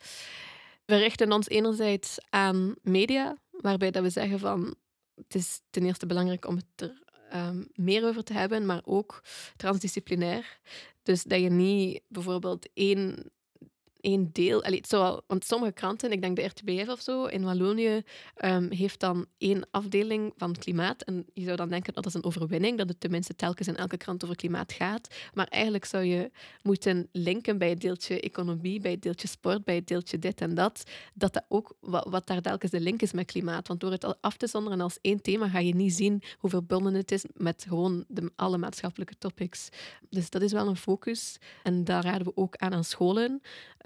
We 0.84 0.96
richten 0.96 1.32
ons 1.32 1.48
enerzijds 1.48 2.18
aan 2.28 2.74
media, 2.82 3.36
waarbij 3.50 3.90
dat 3.90 4.02
we 4.02 4.10
zeggen 4.10 4.38
van 4.38 4.74
het 5.14 5.34
is 5.34 5.60
ten 5.70 5.84
eerste 5.84 6.06
belangrijk 6.06 6.46
om 6.46 6.56
het 6.56 6.64
er 6.76 7.02
ehm, 7.30 7.64
meer 7.74 8.04
over 8.04 8.24
te 8.24 8.32
hebben, 8.32 8.66
maar 8.66 8.80
ook 8.84 9.22
transdisciplinair. 9.56 10.58
Dus 11.02 11.22
dat 11.22 11.40
je 11.40 11.50
niet 11.50 12.02
bijvoorbeeld 12.08 12.68
één, 12.74 13.30
één 14.00 14.30
deel... 14.32 14.64
Allee, 14.64 14.82
want 15.26 15.44
sommige 15.44 15.72
kranten, 15.72 16.12
ik 16.12 16.22
denk 16.22 16.36
de 16.36 16.44
RTBF 16.44 16.88
of 16.88 17.00
zo, 17.00 17.24
in 17.24 17.44
Wallonië, 17.44 18.02
ehm, 18.34 18.70
heeft 18.70 19.00
dan 19.00 19.26
één 19.38 19.66
afdeling 19.70 20.32
van 20.36 20.56
klimaat. 20.56 21.02
En 21.02 21.26
je 21.34 21.44
zou 21.44 21.56
dan 21.56 21.68
denken 21.68 21.92
dat 21.92 22.06
is 22.06 22.14
een 22.14 22.24
overwinning, 22.24 22.78
dat 22.78 22.88
het 22.88 23.00
tenminste 23.00 23.36
telkens 23.36 23.68
in 23.68 23.76
elke 23.76 23.96
krant 23.96 24.24
over 24.24 24.36
klimaat 24.36 24.72
gaat. 24.72 25.14
Maar 25.34 25.46
eigenlijk 25.46 25.84
zou 25.84 26.04
je 26.04 26.30
moeten 26.62 27.08
linken 27.12 27.58
bij 27.58 27.68
het 27.68 27.80
deeltje 27.80 28.20
economie, 28.20 28.80
bij 28.80 28.90
het 28.90 29.02
deeltje 29.02 29.28
sport, 29.28 29.64
bij 29.64 29.74
het 29.74 29.86
deeltje 29.86 30.18
dit 30.18 30.40
en 30.40 30.54
dat. 30.54 30.82
Dat 31.14 31.32
dat 31.32 31.44
ook, 31.48 31.74
wat, 31.80 32.06
wat 32.08 32.26
daar 32.26 32.40
telkens 32.40 32.70
de 32.70 32.80
link 32.80 33.02
is 33.02 33.12
met 33.12 33.26
klimaat. 33.26 33.68
Want 33.68 33.80
door 33.80 33.90
het 33.90 34.20
af 34.20 34.36
te 34.36 34.46
zonderen 34.46 34.80
als 34.80 34.98
één 35.00 35.22
thema, 35.22 35.48
ga 35.48 35.58
je 35.58 35.74
niet 35.74 35.94
zien 35.94 36.22
hoe 36.38 36.50
verbonden 36.50 36.94
het 36.94 37.12
is 37.12 37.24
met 37.34 37.64
gewoon 37.68 38.04
de, 38.08 38.32
alle 38.36 38.58
maatschappelijke 38.58 39.18
topics. 39.18 39.68
Dus 40.10 40.30
dat 40.30 40.42
is 40.42 40.52
wel 40.52 40.68
een 40.68 40.76
focus. 40.76 41.38
En 41.62 41.84
daar 41.84 42.04
raden 42.04 42.26
we 42.26 42.36
ook 42.36 42.56
aan 42.56 42.74
aan 42.74 42.84
scholen. 42.84 43.40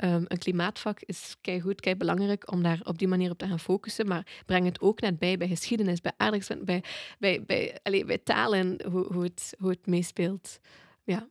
Ehm, 0.05 0.25
een 0.29 0.39
klimaatvak 0.39 1.01
is 1.01 1.37
kei 1.41 1.61
goed, 1.61 1.81
kei 1.81 1.97
belangrijk 1.97 2.53
om 2.53 2.63
daar 2.63 2.81
op 2.83 2.99
die 2.99 3.09
manier 3.09 3.31
op 3.31 3.39
te 3.39 3.47
gaan 3.47 3.61
focussen. 3.61 4.07
Maar 4.07 4.43
breng 4.47 4.65
het 4.65 4.81
ook 4.81 5.01
net 5.01 5.19
bij 5.19 5.37
bij 5.37 5.49
geschiedenis, 5.49 6.01
bij 6.01 6.13
aardrijkskunde, 6.17 6.65
bij, 6.65 6.83
bij, 7.19 7.43
bij, 7.43 7.79
allez, 7.83 8.05
bij 8.05 8.19
talen, 8.19 8.81
hoe, 8.91 9.13
hoe, 9.13 9.23
het, 9.23 9.55
hoe 9.59 9.71
het 9.71 9.87
meespeelt. 9.87 10.59
Ja. 11.05 11.29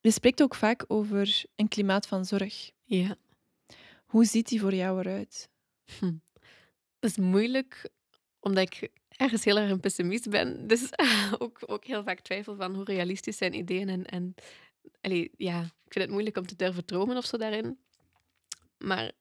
Je 0.00 0.10
spreekt 0.10 0.42
ook 0.42 0.54
vaak 0.54 0.84
over 0.88 1.44
een 1.56 1.68
klimaat 1.68 2.06
van 2.06 2.24
zorg. 2.24 2.70
Ja. 2.84 3.16
Hoe 4.06 4.24
ziet 4.24 4.48
die 4.48 4.60
voor 4.60 4.74
jou 4.74 5.00
eruit? 5.00 5.48
Hm. 5.98 6.12
Dat 6.98 7.10
is 7.10 7.16
moeilijk, 7.16 7.88
omdat 8.40 8.62
ik 8.62 8.88
ergens 9.08 9.44
heel 9.44 9.58
erg 9.58 9.70
een 9.70 9.80
pessimist 9.80 10.30
ben. 10.30 10.66
Dus 10.66 10.90
ook, 11.38 11.58
ook 11.66 11.84
heel 11.84 12.02
vaak 12.02 12.20
twijfel 12.20 12.56
van 12.56 12.74
hoe 12.74 12.84
realistisch 12.84 13.36
zijn 13.36 13.54
ideeën. 13.54 13.88
En, 13.88 14.06
en 14.06 14.34
allee, 15.00 15.30
ja, 15.36 15.60
ik 15.62 15.92
vind 15.92 16.04
het 16.04 16.10
moeilijk 16.10 16.36
om 16.36 16.46
te 16.46 16.56
durven 16.56 16.84
dromen 16.84 17.16
of 17.16 17.24
zo 17.24 17.36
daarin. 17.36 17.78
Maar 18.78 19.12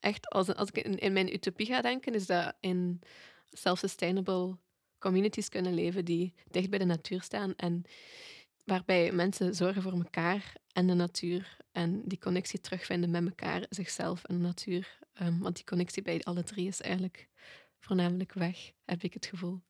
echt, 0.00 0.28
als, 0.28 0.54
als 0.54 0.68
ik 0.68 0.84
in, 0.84 0.98
in 0.98 1.12
mijn 1.12 1.34
utopie 1.34 1.66
ga 1.66 1.80
denken, 1.80 2.14
is 2.14 2.26
dat 2.26 2.54
in 2.60 3.00
self-sustainable 3.50 4.56
communities 4.98 5.48
kunnen 5.48 5.74
leven 5.74 6.04
die 6.04 6.34
dicht 6.50 6.70
bij 6.70 6.78
de 6.78 6.84
natuur 6.84 7.22
staan 7.22 7.54
en 7.56 7.84
waarbij 8.64 9.12
mensen 9.12 9.54
zorgen 9.54 9.82
voor 9.82 9.92
elkaar 9.92 10.52
en 10.72 10.86
de 10.86 10.94
natuur 10.94 11.56
en 11.72 12.02
die 12.04 12.18
connectie 12.18 12.60
terugvinden 12.60 13.10
met 13.10 13.24
elkaar, 13.24 13.66
zichzelf 13.68 14.24
en 14.24 14.34
de 14.34 14.42
natuur. 14.42 14.98
Um, 15.22 15.38
want 15.40 15.56
die 15.56 15.64
connectie 15.64 16.02
bij 16.02 16.20
alle 16.22 16.42
drie 16.42 16.66
is 16.66 16.80
eigenlijk 16.80 17.28
voornamelijk 17.78 18.32
weg, 18.32 18.72
heb 18.84 19.02
ik 19.02 19.14
het 19.14 19.26
gevoel. 19.26 19.60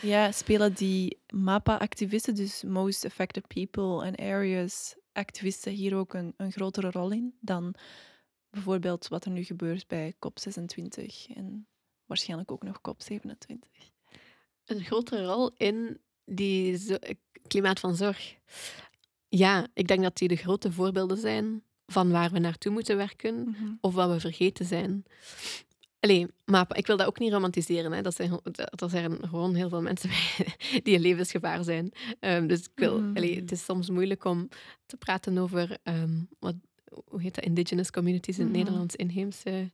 Ja, 0.00 0.32
spelen 0.32 0.74
die 0.74 1.20
MAPA-activisten, 1.34 2.34
dus 2.34 2.62
Most 2.62 3.04
Affected 3.04 3.46
People 3.46 4.06
and 4.06 4.18
Areas 4.18 4.96
activisten, 5.12 5.72
hier 5.72 5.94
ook 5.94 6.14
een, 6.14 6.34
een 6.36 6.52
grotere 6.52 6.90
rol 6.90 7.10
in 7.10 7.34
dan 7.40 7.74
bijvoorbeeld 8.50 9.08
wat 9.08 9.24
er 9.24 9.30
nu 9.30 9.44
gebeurt 9.44 9.86
bij 9.86 10.14
COP26 10.14 11.34
en 11.34 11.66
waarschijnlijk 12.04 12.52
ook 12.52 12.62
nog 12.62 12.80
COP27? 12.88 13.84
Een 14.64 14.84
grotere 14.84 15.24
rol 15.24 15.50
in 15.56 16.00
die 16.24 16.98
klimaat 17.46 17.80
van 17.80 17.96
zorg. 17.96 18.34
Ja, 19.28 19.66
ik 19.74 19.88
denk 19.88 20.02
dat 20.02 20.16
die 20.16 20.28
de 20.28 20.36
grote 20.36 20.72
voorbeelden 20.72 21.18
zijn 21.18 21.62
van 21.86 22.10
waar 22.10 22.30
we 22.30 22.38
naartoe 22.38 22.72
moeten 22.72 22.96
werken 22.96 23.48
mhm. 23.48 23.72
of 23.80 23.94
wat 23.94 24.10
we 24.10 24.20
vergeten 24.20 24.64
zijn. 24.64 25.04
Allee, 26.00 26.26
maar 26.44 26.66
ik 26.72 26.86
wil 26.86 26.96
dat 26.96 27.06
ook 27.06 27.18
niet 27.18 27.32
romantiseren. 27.32 27.92
Hè. 27.92 28.02
Dat 28.02 28.14
zijn, 28.14 28.40
er 28.52 28.90
zijn 28.90 29.18
gewoon 29.20 29.54
heel 29.54 29.68
veel 29.68 29.82
mensen 29.82 30.10
die 30.84 30.94
in 30.94 31.00
levensgevaar 31.00 31.64
zijn. 31.64 31.92
Um, 32.20 32.46
dus 32.46 32.60
ik 32.60 32.70
wil, 32.74 33.00
mm. 33.00 33.14
het 33.16 33.52
is 33.52 33.64
soms 33.64 33.90
moeilijk 33.90 34.24
om 34.24 34.48
te 34.86 34.96
praten 34.96 35.38
over 35.38 35.76
um, 35.82 36.28
wat, 36.38 36.54
hoe 37.04 37.22
heet 37.22 37.34
dat, 37.34 37.44
indigenous 37.44 37.90
communities 37.90 38.38
in 38.38 38.44
het 38.44 38.52
mm. 38.52 38.58
Nederlands, 38.58 38.96
inheemse 38.96 39.70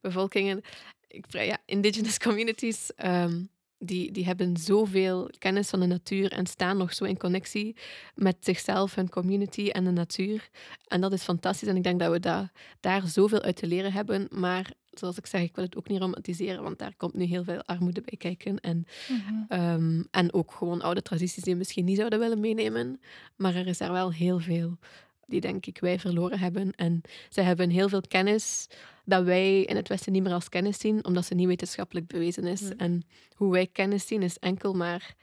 bevolkingen. 0.00 0.62
Ik, 1.08 1.24
ja, 1.28 1.58
indigenous 1.64 2.18
communities 2.28 2.90
um, 3.04 3.48
die, 3.78 4.12
die 4.12 4.24
hebben 4.24 4.56
zoveel 4.56 5.30
kennis 5.38 5.68
van 5.68 5.80
de 5.80 5.86
natuur 5.86 6.32
en 6.32 6.46
staan 6.46 6.76
nog 6.76 6.94
zo 6.94 7.04
in 7.04 7.18
connectie 7.18 7.76
met 8.14 8.36
zichzelf, 8.40 8.94
hun 8.94 9.08
community 9.08 9.68
en 9.68 9.84
de 9.84 9.90
natuur. 9.90 10.48
En 10.86 11.00
dat 11.00 11.12
is 11.12 11.22
fantastisch 11.22 11.68
en 11.68 11.76
ik 11.76 11.82
denk 11.82 12.00
dat 12.00 12.12
we 12.12 12.20
da 12.20 12.50
daar 12.80 13.06
zoveel 13.06 13.42
uit 13.42 13.56
te 13.56 13.66
leren 13.66 13.92
hebben. 13.92 14.28
Maar 14.30 14.72
zoals 14.98 15.18
ik 15.18 15.26
zeg, 15.26 15.42
ik 15.42 15.54
wil 15.54 15.64
het 15.64 15.76
ook 15.76 15.88
niet 15.88 16.00
romantiseren, 16.00 16.62
want 16.62 16.78
daar 16.78 16.94
komt 16.96 17.14
nu 17.14 17.24
heel 17.24 17.44
veel 17.44 17.62
armoede 17.64 18.00
bij 18.00 18.16
kijken. 18.18 18.60
En, 18.60 18.86
mhm. 19.08 19.34
ehm, 19.48 20.02
en 20.10 20.32
ook 20.32 20.52
gewoon 20.52 20.82
oude 20.82 21.02
tradities 21.02 21.42
die 21.42 21.52
we 21.52 21.58
misschien 21.58 21.84
niet 21.84 21.96
zouden 21.96 22.18
willen 22.18 22.40
meenemen. 22.40 23.00
Maar 23.36 23.54
er 23.54 23.66
is 23.66 23.78
daar 23.78 23.92
wel 23.92 24.12
heel 24.12 24.38
veel 24.38 24.78
die 25.26 25.40
denk 25.40 25.66
ik 25.66 25.78
wij 25.78 25.98
verloren 25.98 26.38
hebben. 26.38 26.72
En 26.76 27.02
zij 27.28 27.44
hebben 27.44 27.70
heel 27.70 27.88
veel 27.88 28.00
kennis 28.00 28.66
dat 29.04 29.24
wij 29.24 29.62
in 29.62 29.76
het 29.76 29.88
Westen 29.88 30.12
niet 30.12 30.22
meer 30.22 30.32
als 30.32 30.48
kennis 30.48 30.78
zien, 30.78 31.04
omdat 31.04 31.24
ze 31.24 31.34
niet 31.34 31.46
wetenschappelijk 31.46 32.06
bewezen 32.06 32.44
is. 32.44 32.60
Mhm. 32.60 32.72
En 32.76 33.02
hoe 33.34 33.52
wij 33.52 33.66
kennis 33.66 34.06
zien 34.06 34.22
is 34.22 34.38
enkel 34.38 34.72
maar 34.72 35.14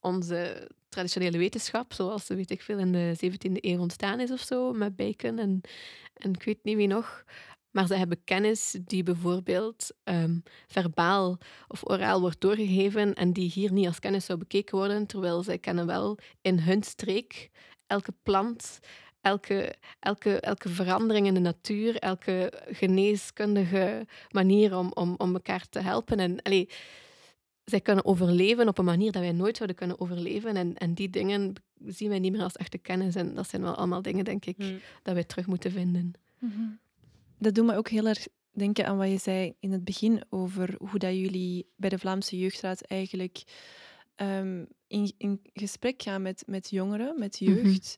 onze 0.00 0.70
traditionele 0.88 1.38
wetenschap, 1.38 1.92
zoals 1.92 2.26
weet 2.26 2.50
ik 2.50 2.62
veel 2.62 2.78
in 2.78 2.92
de 2.92 3.14
17e 3.16 3.52
eeuw 3.60 3.80
ontstaan 3.80 4.20
is 4.20 4.30
of 4.30 4.40
zo, 4.40 4.72
met 4.72 4.96
Bacon 4.96 5.38
en, 5.38 5.60
en 6.14 6.32
ik 6.32 6.42
weet 6.42 6.58
niet 6.62 6.76
wie 6.76 6.86
nog. 6.86 7.24
Maar 7.74 7.86
ze 7.86 7.94
hebben 7.94 8.24
kennis 8.24 8.76
die 8.84 9.02
bijvoorbeeld 9.02 9.90
um, 10.04 10.42
verbaal 10.66 11.38
of 11.68 11.88
oraal 11.90 12.20
wordt 12.20 12.40
doorgegeven 12.40 13.14
en 13.14 13.32
die 13.32 13.50
hier 13.50 13.72
niet 13.72 13.86
als 13.86 13.98
kennis 13.98 14.24
zou 14.24 14.38
bekeken 14.38 14.78
worden, 14.78 15.06
terwijl 15.06 15.42
zij 15.42 15.58
kennen 15.58 15.86
wel 15.86 16.18
in 16.40 16.58
hun 16.58 16.82
streek 16.82 17.50
elke 17.86 18.14
plant, 18.22 18.78
elke, 19.20 19.74
elke, 20.00 20.40
elke 20.40 20.68
verandering 20.68 21.26
in 21.26 21.34
de 21.34 21.40
natuur, 21.40 21.96
elke 21.96 22.52
geneeskundige 22.66 24.06
manier 24.30 24.76
om, 24.76 24.90
om, 24.92 25.14
om 25.16 25.34
elkaar 25.34 25.68
te 25.68 25.80
helpen. 25.80 26.18
En 26.18 26.42
allee, 26.42 26.68
zij 27.64 27.80
kunnen 27.80 28.04
overleven 28.04 28.68
op 28.68 28.78
een 28.78 28.84
manier 28.84 29.12
dat 29.12 29.22
wij 29.22 29.32
nooit 29.32 29.56
zouden 29.56 29.76
kunnen 29.76 30.00
overleven. 30.00 30.56
En, 30.56 30.76
en 30.76 30.94
die 30.94 31.10
dingen 31.10 31.54
zien 31.86 32.08
wij 32.08 32.18
niet 32.18 32.32
meer 32.32 32.42
als 32.42 32.56
echte 32.56 32.78
kennis. 32.78 33.14
En 33.14 33.34
dat 33.34 33.48
zijn 33.48 33.62
wel 33.62 33.74
allemaal 33.74 34.02
dingen, 34.02 34.24
denk 34.24 34.44
ik, 34.44 34.56
hmm. 34.56 34.80
dat 35.02 35.14
wij 35.14 35.24
terug 35.24 35.46
moeten 35.46 35.70
vinden. 35.70 36.12
Mhm. 36.38 36.62
Dat 37.38 37.54
doet 37.54 37.66
me 37.66 37.76
ook 37.76 37.88
heel 37.88 38.06
erg 38.06 38.26
denken 38.52 38.86
aan 38.86 38.96
wat 38.96 39.10
je 39.10 39.18
zei 39.18 39.54
in 39.60 39.72
het 39.72 39.84
begin 39.84 40.22
over 40.28 40.74
hoe 40.78 40.98
dat 40.98 41.14
jullie 41.14 41.66
bij 41.76 41.90
de 41.90 41.98
Vlaamse 41.98 42.38
Jeugdraad 42.38 42.80
eigenlijk 42.80 43.42
um, 44.16 44.66
in, 44.86 45.12
in 45.18 45.40
gesprek 45.52 46.02
gaan 46.02 46.22
met, 46.22 46.42
met 46.46 46.70
jongeren, 46.70 47.18
met 47.18 47.40
mhm. 47.40 47.52
jeugd. 47.52 47.96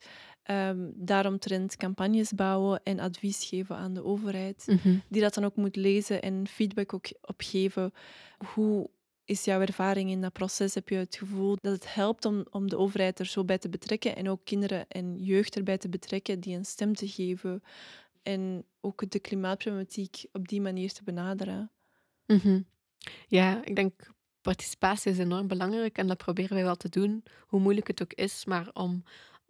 Um, 0.50 0.93
daaromtrent 0.95 1.76
campagnes 1.76 2.33
bouwen 2.33 2.81
en 2.83 2.99
advies 2.99 3.45
geven 3.45 3.76
aan 3.76 3.95
de 3.95 4.05
overheid, 4.05 4.64
mhm. 4.66 4.97
die 5.09 5.23
dat 5.23 5.35
dan 5.35 5.45
ook 5.45 5.57
moet 5.57 5.76
lezen 5.76 6.23
en 6.23 6.47
feedback 6.49 6.95
ook 6.95 7.07
opgeven. 7.21 7.93
Hoe 8.55 8.90
is 9.25 9.45
jouw 9.45 9.61
ervaring 9.61 10.11
in 10.11 10.21
dat 10.21 10.33
proces? 10.33 10.75
Heb 10.75 10.88
je 10.88 10.97
het 10.97 11.16
gevoel 11.16 11.57
dat 11.61 11.73
het 11.73 11.95
helpt 11.95 12.25
om, 12.25 12.47
om 12.50 12.69
de 12.69 12.78
overheid 12.78 13.19
er 13.19 13.26
zo 13.26 13.45
bij 13.45 13.59
te 13.59 13.69
betrekken 13.69 14.16
en 14.16 14.28
ook 14.28 14.40
kinderen 14.45 14.88
en 14.88 15.16
jeugd 15.16 15.57
erbij 15.57 15.78
te 15.78 15.88
betrekken, 15.88 16.40
die 16.40 16.57
een 16.57 16.64
stem 16.64 16.95
te 16.95 17.09
geven 17.09 17.62
en 18.26 18.64
ook 18.80 19.11
de 19.11 19.18
klimaatproblematiek 19.18 20.25
op 20.33 20.49
die 20.49 20.61
manier 20.61 20.92
te 20.92 21.02
benaderen? 21.02 21.71
Mhm. 22.26 22.61
Ja, 23.26 23.64
ik 23.64 23.76
denk 23.76 24.14
participatie 24.40 25.12
is 25.12 25.18
enorm 25.18 25.47
belangrijk 25.47 25.99
en 25.99 26.06
dat 26.06 26.16
proberen 26.16 26.54
wij 26.54 26.64
wel 26.64 26.76
te 26.76 26.88
doen, 26.88 27.25
hoe 27.47 27.61
moeilijk 27.61 27.87
het 27.87 28.02
ook 28.02 28.12
is, 28.12 28.45
maar 28.45 28.71
om 28.73 29.02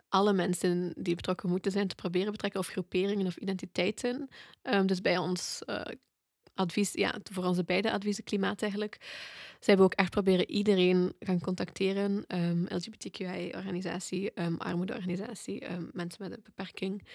alle 0.09 0.33
mensen 0.33 0.95
die 0.97 1.15
betrokken 1.15 1.49
moeten 1.49 1.73
zijn 1.73 1.89
te 1.89 1.95
proberen 1.95 2.33
betrekken, 2.33 2.61
of 2.61 2.67
groeperingen 2.67 3.27
of 3.27 3.37
identiteiten. 3.37 4.29
Um, 4.63 4.87
dus 4.87 5.01
bij 5.01 5.19
ons 5.19 5.63
uh, 5.67 5.81
advies, 6.55 6.93
ja, 6.93 7.15
voor 7.33 7.45
onze 7.45 7.65
beide 7.65 7.93
adviezen 7.93 8.25
klimaat 8.25 8.63
eigenlijk, 8.63 8.97
zijn 9.61 9.77
we 9.77 9.83
ook 9.83 9.95
echt 9.95 10.11
proberen 10.11 10.51
iedereen 10.51 11.15
gaan 11.19 11.41
contacteren, 11.41 12.25
ehm, 12.27 12.65
LGBTQI-organisatie, 12.69 14.43
um, 14.43 14.57
armoedeorganisatie, 14.57 15.65
mensen 15.93 16.23
met 16.23 16.33
een 16.33 16.43
beperking. 16.43 17.07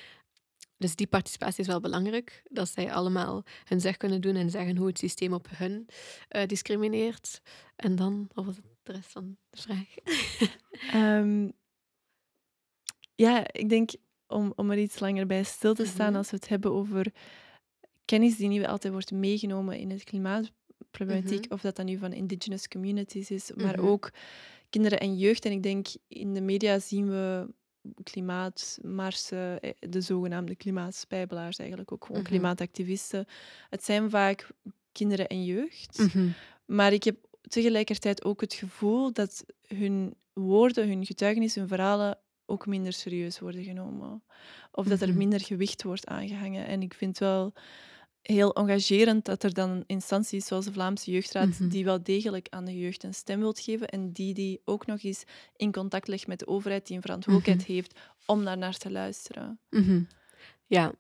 Dus 0.82 0.96
die 0.96 1.08
participatie 1.08 1.60
is 1.60 1.68
wel 1.68 1.80
belangrijk, 1.80 2.44
dat 2.50 2.70
zij 2.70 2.94
allemaal 2.94 3.44
hun 3.64 3.82
zeg 3.82 3.98
kunnen 3.98 4.22
doen 4.22 4.36
en 4.36 4.50
zeggen 4.50 4.78
hoe 4.78 4.88
het 4.88 5.00
systeem 5.00 5.34
op 5.34 5.48
hun 5.50 5.88
uh, 6.36 6.46
discrimineert. 6.46 7.42
En 7.76 7.96
dan, 7.96 8.30
wat 8.34 8.46
was 8.46 8.56
het 8.56 8.66
de 8.84 8.92
rest 8.92 9.12
van 9.12 9.38
de 9.50 9.62
vraag? 9.62 9.88
Ja, 13.16 13.44
ik 13.52 13.70
denk 13.70 13.92
om, 14.28 14.54
om 14.56 14.72
er 14.72 14.78
iets 14.78 15.00
langer 15.00 15.26
bij 15.26 15.44
stil 15.44 15.74
te 15.74 15.86
staan 15.86 16.10
mhm. 16.10 16.18
als 16.18 16.30
we 16.30 16.36
het 16.36 16.48
hebben 16.48 16.72
over 16.72 17.14
kennis 18.06 18.36
die 18.36 18.48
niet 18.48 18.66
altijd 18.66 18.94
wordt 18.94 19.12
meegenomen 19.12 19.78
in 19.78 19.90
het 19.90 20.04
klimaatproblematiek, 20.04 21.46
mhm. 21.46 21.54
of 21.54 21.62
dat 21.62 21.76
dan 21.76 21.86
nu 21.86 21.98
van 21.98 22.14
indigenous 22.14 22.68
communities 22.68 23.32
is, 23.32 23.52
maar 23.56 23.78
mhm. 23.78 23.88
ook 23.88 24.12
kinderen 24.70 25.00
en 25.00 25.18
jeugd. 25.18 25.46
En 25.46 25.52
ik 25.52 25.64
denk, 25.64 25.88
in 26.08 26.34
de 26.34 26.42
media 26.42 26.80
zien 26.80 27.10
we 27.10 27.54
klimaatmarsen, 28.04 29.62
eh, 29.62 29.72
de 29.80 30.02
zogenaamde 30.02 30.56
klimaatspijbelaars 30.56 31.58
eigenlijk, 31.58 31.92
ook 31.92 32.06
gewoon 32.06 32.24
klimaatactivisten. 32.24 33.26
Het 33.70 33.84
zijn 33.84 34.10
vaak 34.10 34.48
kinderen 34.92 35.28
en 35.28 35.44
jeugd. 35.44 36.08
Maar 36.66 36.94
ik 36.94 37.04
heb 37.04 37.18
tegelijkertijd 37.42 38.24
ook 38.24 38.42
het 38.42 38.54
gevoel 38.54 39.14
dat 39.14 39.46
hun 39.68 40.14
woorden, 40.34 40.88
hun 40.88 41.06
getuigenissen, 41.06 41.60
hun 41.62 41.70
verhalen 41.70 42.18
ook 42.46 42.66
minder 42.66 42.94
serieus 42.94 43.40
worden 43.40 43.64
genomen. 43.64 44.24
Of 44.72 44.88
dat 44.88 45.02
er 45.02 45.08
mhm. 45.08 45.18
minder 45.18 45.40
gewicht 45.42 45.84
wordt 45.84 46.08
aangehangen. 46.08 46.66
En 46.66 46.82
ik 46.82 46.94
vind 46.94 47.18
wel 47.18 47.54
heel 48.22 48.54
engagerend 48.54 49.26
dat 49.26 49.44
er 49.44 49.54
dan 49.54 49.84
instanties 49.88 50.46
zoals 50.46 50.66
de 50.66 50.72
Vlaamse 50.72 51.12
Jeugdraad, 51.12 51.48
mhm. 51.48 51.68
die 51.68 51.86
wel 51.86 52.04
degelijk 52.04 52.48
aan 52.50 52.66
de 52.66 52.80
jeugd 52.80 53.04
een 53.04 53.14
stem 53.14 53.40
wilt 53.40 53.60
geven 53.60 53.88
en 53.88 54.12
die 54.12 54.34
die 54.34 54.62
ook 54.66 54.86
nog 54.86 55.04
eens 55.04 55.24
in 55.56 55.72
contact 55.72 56.08
legt 56.08 56.28
met 56.28 56.40
de 56.40 56.48
overheid 56.48 56.88
die 56.88 56.96
een 56.96 57.02
verantwoordelijkheid 57.02 57.68
mhm. 57.68 57.72
heeft 57.72 58.00
om 58.26 58.46
daar 58.46 58.58
naar 58.58 58.78
te 58.78 58.92
luisteren. 58.92 59.60
Ja, 60.66 60.94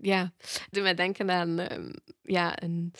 ja. 0.00 0.32
Doe 0.70 0.82
mij 0.82 0.94
denken 0.94 1.30
aan 1.30 1.58
um, 1.72 1.92
ja, 2.22 2.62
een 2.62 2.92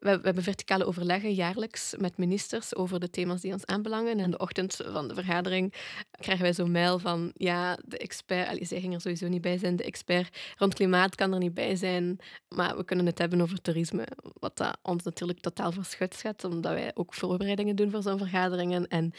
we, 0.00 0.16
we, 0.16 0.20
hebben 0.22 0.42
verticale 0.42 0.84
overleggen 0.86 1.34
jaarlijks 1.34 1.94
met 1.98 2.16
ministers 2.16 2.74
over 2.74 3.00
de 3.00 3.10
thema's 3.10 3.40
die 3.40 3.52
ons 3.52 3.66
aanbelangen. 3.66 4.18
En 4.18 4.30
de 4.30 4.38
ochtend 4.38 4.80
van 4.86 5.08
de 5.08 5.14
vergadering 5.14 5.74
krijgen 6.10 6.44
wij 6.44 6.54
zo'n 6.54 6.70
mail 6.70 6.98
van 6.98 7.30
ja, 7.34 7.78
de 7.84 7.98
expert, 7.98 8.48
allee, 8.48 8.64
zij 8.64 8.80
ging 8.80 8.94
er 8.94 9.00
sowieso 9.00 9.28
niet 9.28 9.40
bij 9.40 9.58
zijn, 9.58 9.76
de 9.76 9.84
expert 9.84 10.38
rond 10.56 10.74
klimaat 10.74 11.14
kan 11.14 11.32
er 11.32 11.38
niet 11.38 11.54
bij 11.54 11.76
zijn, 11.76 12.18
maar 12.48 12.76
we 12.76 12.84
kunnen 12.84 13.06
het 13.06 13.18
hebben 13.18 13.40
over 13.40 13.60
toerisme. 13.60 14.06
Wat 14.38 14.56
dat 14.56 14.78
ons 14.82 15.02
natuurlijk 15.02 15.40
totaal 15.40 15.72
verschut 15.72 16.14
schat, 16.14 16.44
omdat 16.44 16.72
wij 16.72 16.90
ook 16.94 17.14
voorbereidingen 17.14 17.76
doen 17.76 17.90
voor 17.90 18.02
zo'n 18.02 18.18
vergaderingen. 18.18 18.88
En 18.88 19.12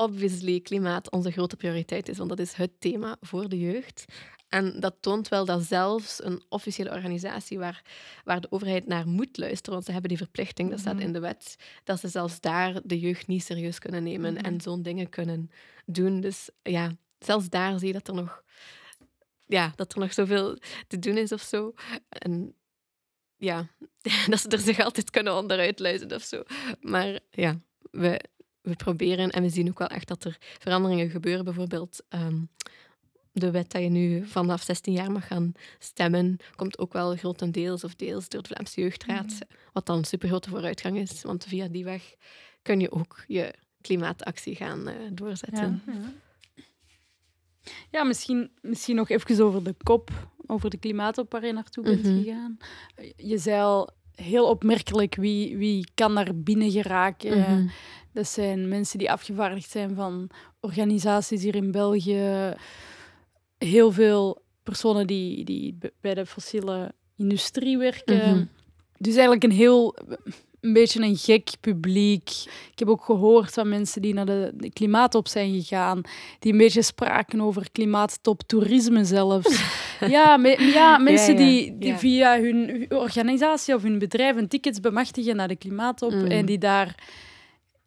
obviously 0.00 0.60
klimaat 0.60 1.10
onze 1.10 1.30
grote 1.30 1.56
prioriteit 1.56 2.08
is, 2.08 2.18
want 2.18 2.30
dat 2.30 2.38
is 2.38 2.52
het 2.52 2.80
thema 2.80 3.16
voor 3.20 3.48
de 3.48 3.58
jeugd. 3.58 4.04
En 4.48 4.80
dat 4.80 4.96
toont 5.00 5.28
wel 5.28 5.44
dat 5.44 5.62
zelfs 5.62 6.24
een 6.24 6.42
officiële 6.48 6.90
organisatie 6.90 7.58
waar, 7.58 7.82
waar 8.24 8.40
de 8.40 8.50
overheid 8.50 8.86
naar 8.86 9.06
moet 9.06 9.36
luisteren, 9.36 9.72
want 9.72 9.84
ze 9.84 9.92
hebben 9.92 10.08
die 10.08 10.18
verplichting, 10.18 10.70
dat 10.70 10.78
staat 10.78 10.94
mhm. 10.94 11.02
in 11.02 11.12
de 11.12 11.20
wet, 11.20 11.56
dat 11.84 12.00
ze 12.00 12.08
zelfs 12.08 12.40
daar 12.40 12.80
de 12.84 13.00
jeugd 13.00 13.26
niet 13.26 13.44
serieus 13.44 13.78
kunnen 13.78 14.02
nemen 14.02 14.36
en 14.36 14.52
mhm. 14.52 14.62
zo'n 14.62 14.82
dingen 14.82 15.08
kunnen 15.08 15.50
doen. 15.86 16.20
Dus 16.20 16.50
ja, 16.62 16.96
zelfs 17.18 17.48
daar 17.48 17.78
zie 17.78 17.86
je 17.86 17.92
dat 17.92 18.08
er 18.08 18.14
nog, 18.14 18.42
ja, 19.46 19.72
dat 19.76 19.92
er 19.92 19.98
nog 19.98 20.12
zoveel 20.12 20.58
te 20.86 20.98
doen 20.98 21.16
is 21.16 21.32
of 21.32 21.42
zo. 21.42 21.74
En 22.08 22.54
ja, 23.36 23.68
dat 24.30 24.40
ze 24.40 24.48
er 24.48 24.58
zich 24.58 24.80
altijd 24.80 25.10
kunnen 25.10 25.36
onderuit 25.36 25.78
luisteren 25.78 26.16
of 26.16 26.22
zo. 26.22 26.42
Maar 26.80 27.20
ja, 27.30 27.60
we, 27.90 28.20
we 28.62 28.76
proberen 28.76 29.30
en 29.30 29.42
we 29.42 29.48
zien 29.48 29.68
ook 29.68 29.78
wel 29.78 29.88
echt 29.88 30.08
dat 30.08 30.24
er 30.24 30.38
veranderingen 30.58 31.10
gebeuren. 31.10 31.44
Bijvoorbeeld 31.44 32.02
um, 32.08 32.48
de 33.32 33.50
wet 33.50 33.70
dat 33.70 33.82
je 33.82 33.88
nu 33.88 34.26
vanaf 34.26 34.62
16 34.62 34.92
jaar 34.92 35.12
mag 35.12 35.26
gaan 35.26 35.52
stemmen, 35.78 36.36
komt 36.56 36.78
ook 36.78 36.92
wel 36.92 37.16
grotendeels 37.16 37.84
of 37.84 37.94
deels 37.94 38.28
door 38.28 38.42
de 38.42 38.48
Vlaamse 38.48 38.80
Jeugdraad. 38.80 39.26
Mhm. 39.26 39.42
Wat 39.72 39.86
dan 39.86 39.98
een 39.98 40.04
supergrote 40.04 40.48
vooruitgang 40.48 40.98
is, 40.98 41.22
want 41.22 41.44
via 41.44 41.68
die 41.68 41.84
weg 41.84 42.14
kun 42.62 42.80
je 42.80 42.92
ook 42.92 43.24
je 43.26 43.54
klimaatactie 43.80 44.54
gaan 44.54 44.88
uh, 44.88 44.94
doorzetten. 45.12 45.82
Ja, 45.86 45.92
ja. 45.92 46.64
ja, 47.90 48.04
misschien, 48.04 48.50
misschien 48.60 48.96
nog 48.96 49.08
even 49.08 49.44
over 49.44 49.64
de 49.64 49.74
kop, 49.82 50.10
over 50.46 50.70
de 50.70 50.78
klimaatop 50.78 51.32
waar 51.32 51.46
je 51.46 51.52
naartoe 51.52 51.84
bent 51.84 52.04
mm 52.04 52.22
gegaan. 52.22 52.56
Je 53.16 53.38
zei 53.38 53.60
al 53.60 53.90
heel 54.22 54.48
opmerkelijk 54.48 55.14
wie, 55.14 55.56
wie 55.56 55.88
kan 55.94 56.14
daar 56.14 56.34
binnen 56.34 56.70
geraken. 56.70 57.38
Mm 57.38 57.70
Dat 58.12 58.28
zijn 58.28 58.68
mensen 58.68 58.98
die 58.98 59.10
afgevaardigd 59.10 59.70
zijn 59.70 59.94
van 59.94 60.30
organisaties 60.60 61.42
hier 61.42 61.54
in 61.54 61.70
België 61.70 62.54
heel 63.58 63.92
veel 63.92 64.42
personen 64.62 65.06
die, 65.06 65.44
die 65.44 65.78
bij 66.00 66.14
de 66.14 66.26
fossiele 66.26 66.92
industrie 67.16 67.78
werken. 67.78 68.36
Mhm. 68.36 68.44
Dus 68.98 69.12
eigenlijk 69.12 69.44
een 69.44 69.50
heel 69.50 69.96
een 70.60 70.72
beetje 70.72 71.02
een 71.02 71.16
gek 71.16 71.50
publiek. 71.60 72.30
Ik 72.72 72.78
heb 72.78 72.88
ook 72.88 73.04
gehoord 73.04 73.52
van 73.52 73.68
mensen 73.68 74.02
die 74.02 74.14
naar 74.14 74.26
de, 74.26 74.50
de 74.54 74.72
klimaatop 74.72 75.28
zijn 75.28 75.62
gegaan, 75.62 76.00
die 76.38 76.52
een 76.52 76.58
beetje 76.58 76.82
spraken 76.82 77.40
over 77.40 77.70
klimaattop 77.72 78.42
toerisme 78.46 79.04
zelfs. 79.04 79.62
ja, 80.00 80.38
ja, 80.58 80.98
mensen 80.98 81.36
Die, 81.36 81.78
die 81.78 81.94
via 81.94 82.40
hun 82.40 82.86
organisatie 82.88 83.74
of 83.74 83.82
hun 83.82 83.98
bedrijf 83.98 84.36
een 84.36 84.48
tickets 84.48 84.80
bemachtigen 84.80 85.36
naar 85.36 85.48
de 85.48 85.56
klimaatop 85.56 86.12
mm. 86.12 86.26
en 86.26 86.46
die 86.46 86.58
daar 86.58 86.94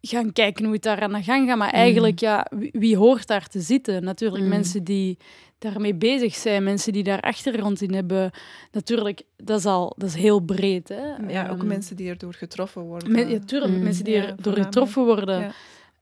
gaan 0.07 0.33
kijken 0.33 0.65
hoe 0.65 0.73
het 0.73 0.83
daar 0.83 1.01
aan 1.01 1.13
de 1.13 1.23
gang 1.23 1.47
gaat. 1.47 1.57
Maar 1.57 1.67
mm. 1.67 1.73
eigenlijk, 1.73 2.19
ja, 2.19 2.47
wie, 2.71 2.97
hoort 2.97 3.27
daar 3.27 3.47
te 3.47 3.59
zitten? 3.59 4.03
Natuurlijk 4.03 4.43
mm. 4.43 4.49
mensen 4.49 4.83
die 4.83 5.17
daarmee 5.57 5.95
bezig 5.95 6.35
zijn, 6.35 6.63
mensen 6.63 6.93
die 6.93 7.03
daar 7.03 7.21
achtergrond 7.21 7.81
in 7.81 7.93
hebben. 7.93 8.31
Natuurlijk, 8.71 9.21
dat 9.37 9.59
is 9.59 9.65
al 9.65 9.93
dat 9.97 10.09
is 10.09 10.15
heel 10.15 10.39
breed. 10.39 10.89
Hè? 10.89 11.31
Ja, 11.33 11.49
ook 11.49 11.57
ehm, 11.57 11.67
mensen 11.67 11.95
die 11.95 12.09
erdoor 12.09 12.33
getroffen 12.33 12.81
worden. 12.81 13.29
ja, 13.29 13.39
tuurlijk, 13.39 13.73
mm. 13.73 13.83
mensen 13.83 14.03
die 14.03 14.15
erdoor 14.15 14.53
getroffen 14.53 15.03
worden. 15.03 15.53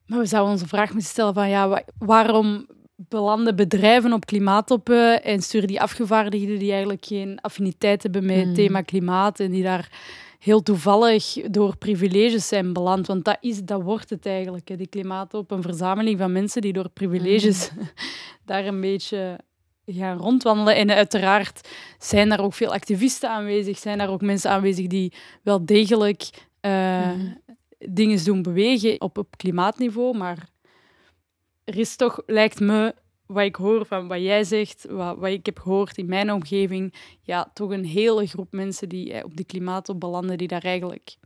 Maar 0.05 0.19
we 0.19 0.25
zouden 0.25 0.51
onze 0.51 0.67
vraag 0.67 0.91
moeten 0.91 1.09
stellen 1.09 1.33
van, 1.33 1.49
ja, 1.49 1.83
waarom 1.97 2.65
belanden 2.95 3.55
bedrijven 3.55 4.13
op 4.13 4.25
klimaattoppen 4.25 5.23
en 5.23 5.41
sturen 5.41 5.67
die 5.67 5.81
afgevaardigden 5.81 6.59
die 6.59 6.71
eigenlijk 6.71 7.05
geen 7.05 7.41
affiniteit 7.41 8.03
hebben 8.03 8.25
met 8.25 8.45
het 8.45 8.55
thema 8.55 8.81
klimaat 8.81 9.39
en 9.39 9.51
die 9.51 9.63
daar 9.63 9.89
heel 10.41 10.63
toevallig 10.63 11.33
door 11.33 11.77
privileges 11.77 12.47
zijn 12.47 12.73
beland. 12.73 13.07
Want 13.07 13.25
dat, 13.25 13.37
is, 13.41 13.63
dat 13.63 13.81
wordt 13.81 14.09
het 14.09 14.25
eigenlijk, 14.25 14.67
hè, 14.67 14.75
die 14.75 14.87
klimaatop. 14.87 15.51
Een 15.51 15.61
verzameling 15.61 16.19
van 16.19 16.31
mensen 16.31 16.61
die 16.61 16.73
door 16.73 16.89
privileges 16.89 17.71
mm. 17.71 17.89
daar 18.45 18.65
een 18.65 18.81
beetje 18.81 19.39
gaan 19.85 20.17
rondwandelen. 20.17 20.75
En 20.75 20.91
uiteraard 20.91 21.69
zijn 21.99 22.29
daar 22.29 22.39
ook 22.39 22.53
veel 22.53 22.73
activisten 22.73 23.29
aanwezig, 23.29 23.77
zijn 23.77 23.97
daar 23.97 24.09
ook 24.09 24.21
mensen 24.21 24.51
aanwezig 24.51 24.87
die 24.87 25.13
wel 25.41 25.65
degelijk 25.65 26.29
uh, 26.61 27.11
dingen 27.77 28.23
doen 28.23 28.41
bewegen 28.41 29.01
op, 29.01 29.17
op 29.17 29.37
klimaatniveau. 29.37 30.17
Maar 30.17 30.49
er 31.63 31.77
is 31.77 31.95
toch, 31.95 32.21
lijkt 32.25 32.59
me, 32.59 32.95
wat 33.31 33.43
ik 33.43 33.55
hoor 33.55 33.85
van 33.85 34.07
wat 34.07 34.21
jij 34.21 34.43
zegt, 34.43 34.85
wat, 34.89 35.17
wat 35.17 35.29
ik 35.29 35.45
heb 35.45 35.59
gehoord 35.59 35.97
in 35.97 36.05
mijn 36.05 36.31
omgeving, 36.31 36.93
ja, 37.21 37.51
toch 37.53 37.69
een 37.69 37.85
hele 37.85 38.27
groep 38.27 38.51
mensen 38.51 38.89
die 38.89 39.13
eh, 39.13 39.23
op 39.23 39.35
die 39.35 39.45
klimaatop 39.45 39.99
belanden, 39.99 40.37
die 40.37 40.47
daar 40.47 40.63
eigenlijk 40.63 41.17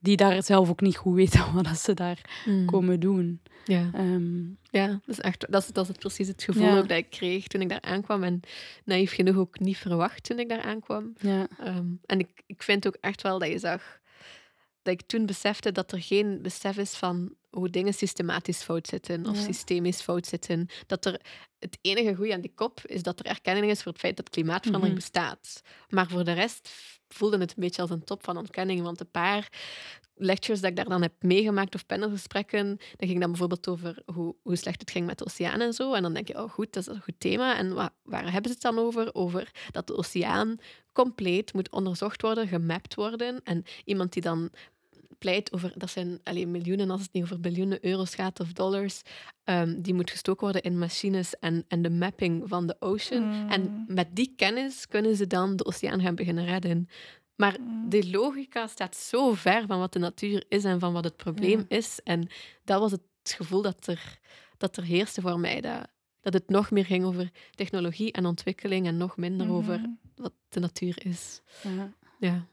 die 0.00 0.16
daar 0.16 0.42
zelf 0.42 0.68
ook 0.68 0.80
niet 0.80 0.96
goed 0.96 1.14
weten 1.14 1.52
wat 1.62 1.78
ze 1.78 1.94
daar 1.94 2.42
mm. 2.44 2.66
komen 2.66 3.00
doen. 3.00 3.40
Ja, 3.64 3.90
um, 3.94 4.58
ja 4.70 4.86
dat, 4.86 5.00
is 5.06 5.20
echt, 5.20 5.46
dat, 5.50 5.62
is, 5.62 5.68
dat 5.68 5.88
is 5.88 5.96
precies 5.96 6.28
het 6.28 6.42
gevoel 6.42 6.76
ook 6.76 6.88
dat 6.88 6.98
ik 6.98 7.10
kreeg 7.10 7.46
toen 7.46 7.60
ik 7.60 7.68
daar 7.68 7.80
aankwam. 7.80 8.22
En 8.22 8.40
naïef 8.84 9.14
genoeg 9.14 9.36
ook 9.36 9.58
niet 9.58 9.76
verwacht 9.76 10.24
toen 10.24 10.38
ik 10.38 10.48
daar 10.48 10.62
aankwam. 10.62 11.12
Ja. 11.18 11.48
Um, 11.66 12.00
en 12.06 12.18
ik, 12.18 12.42
ik 12.46 12.62
vind 12.62 12.86
ook 12.86 12.96
echt 13.00 13.22
wel 13.22 13.38
dat 13.38 13.48
je 13.48 13.58
zag 13.58 14.00
dat 14.82 14.94
ik 14.94 15.02
toen 15.06 15.26
besefte 15.26 15.72
dat 15.72 15.92
er 15.92 16.02
geen 16.02 16.42
besef 16.42 16.76
is 16.76 16.94
van 16.94 17.34
hoe 17.50 17.70
dingen 17.70 17.94
systematisch 17.94 18.62
fout 18.62 18.86
zitten 18.86 19.26
of 19.26 19.36
systemisch 19.36 20.00
fout 20.00 20.26
zitten. 20.26 20.68
Dat 20.86 21.04
er 21.04 21.20
het 21.58 21.78
enige 21.80 22.14
goede 22.14 22.34
aan 22.34 22.40
die 22.40 22.54
kop 22.54 22.80
is 22.86 23.02
dat 23.02 23.20
er 23.20 23.26
erkenning 23.26 23.70
is 23.70 23.82
voor 23.82 23.92
het 23.92 24.00
feit 24.00 24.16
dat 24.16 24.30
klimaatverandering 24.30 24.98
mhm. 24.98 25.10
bestaat. 25.10 25.62
Maar 25.88 26.08
voor 26.08 26.24
de 26.24 26.32
rest 26.32 26.70
voelde 27.08 27.38
het 27.38 27.50
een 27.50 27.62
beetje 27.62 27.82
als 27.82 27.90
een 27.90 28.04
top 28.04 28.24
van 28.24 28.36
ontkenning. 28.36 28.82
Want 28.82 29.00
een 29.00 29.10
paar 29.10 29.48
lectures 30.14 30.60
dat 30.60 30.70
ik 30.70 30.76
daar 30.76 30.88
dan 30.88 31.02
heb 31.02 31.12
meegemaakt 31.20 31.74
of 31.74 31.86
panelgesprekken, 31.86 32.66
dan 32.96 33.08
ging 33.08 33.20
dan 33.20 33.30
bijvoorbeeld 33.30 33.68
over 33.68 34.02
hoe, 34.14 34.34
hoe 34.42 34.56
slecht 34.56 34.80
het 34.80 34.90
ging 34.90 35.06
met 35.06 35.18
de 35.18 35.24
oceaan 35.24 35.60
en 35.60 35.72
zo. 35.72 35.92
En 35.92 36.02
dan 36.02 36.14
denk 36.14 36.28
je, 36.28 36.42
oh 36.42 36.50
goed, 36.50 36.72
dat 36.72 36.82
is 36.88 36.94
een 36.94 37.02
goed 37.02 37.20
thema. 37.20 37.56
En 37.56 37.74
waar, 37.74 37.90
waar 38.02 38.32
hebben 38.32 38.50
ze 38.50 38.58
het 38.62 38.74
dan 38.74 38.78
over? 38.78 39.14
Over 39.14 39.50
dat 39.70 39.86
de 39.86 39.96
oceaan 39.96 40.56
compleet 40.92 41.52
moet 41.52 41.70
onderzocht 41.70 42.22
worden, 42.22 42.48
gemapt 42.48 42.94
worden. 42.94 43.40
En 43.44 43.64
iemand 43.84 44.12
die 44.12 44.22
dan 44.22 44.50
pleit 45.18 45.52
over, 45.52 45.72
dat 45.76 45.90
zijn 45.90 46.20
alleen 46.24 46.50
miljoenen 46.50 46.90
als 46.90 47.00
het 47.00 47.12
niet 47.12 47.22
over 47.22 47.40
biljoenen 47.40 47.84
euro's 47.84 48.14
gaat 48.14 48.40
of 48.40 48.52
dollars, 48.52 49.02
um, 49.44 49.82
die 49.82 49.94
moet 49.94 50.10
gestoken 50.10 50.42
worden 50.42 50.62
in 50.62 50.78
machines 50.78 51.38
en, 51.38 51.64
en 51.68 51.82
de 51.82 51.90
mapping 51.90 52.48
van 52.48 52.66
de 52.66 52.76
ocean. 52.78 53.48
En 53.48 53.62
mm. 53.62 53.84
met 53.94 54.16
die 54.16 54.32
kennis 54.36 54.86
kunnen 54.88 55.16
ze 55.16 55.26
dan 55.26 55.56
de 55.56 55.64
oceaan 55.64 56.00
gaan 56.00 56.14
beginnen 56.14 56.44
redden. 56.44 56.88
Maar 57.36 57.56
mm. 57.60 57.88
de 57.88 58.10
logica 58.10 58.66
staat 58.66 58.96
zo 58.96 59.34
ver 59.34 59.66
van 59.66 59.78
wat 59.78 59.92
de 59.92 59.98
natuur 59.98 60.44
is 60.48 60.64
en 60.64 60.80
van 60.80 60.92
wat 60.92 61.04
het 61.04 61.16
probleem 61.16 61.64
is. 61.68 62.00
En 62.04 62.28
dat 62.64 62.80
was 62.80 62.90
het 62.90 63.02
gevoel 63.22 63.62
dat 63.62 63.86
er, 63.86 64.18
dat 64.56 64.76
er 64.76 64.84
heerste 64.84 65.20
voor 65.20 65.40
mij. 65.40 65.60
Dat, 65.60 65.86
dat 66.20 66.32
het 66.32 66.48
nog 66.48 66.70
meer 66.70 66.84
ging 66.84 67.04
over 67.04 67.30
technologie 67.50 68.12
en 68.12 68.26
ontwikkeling 68.26 68.86
en 68.86 68.96
nog 68.96 69.16
minder 69.16 69.46
mhm. 69.46 69.56
over 69.56 69.96
wat 70.14 70.32
de 70.48 70.60
natuur 70.60 71.06
is. 71.06 71.40
Ja. 71.62 71.92
ja. 72.18 72.46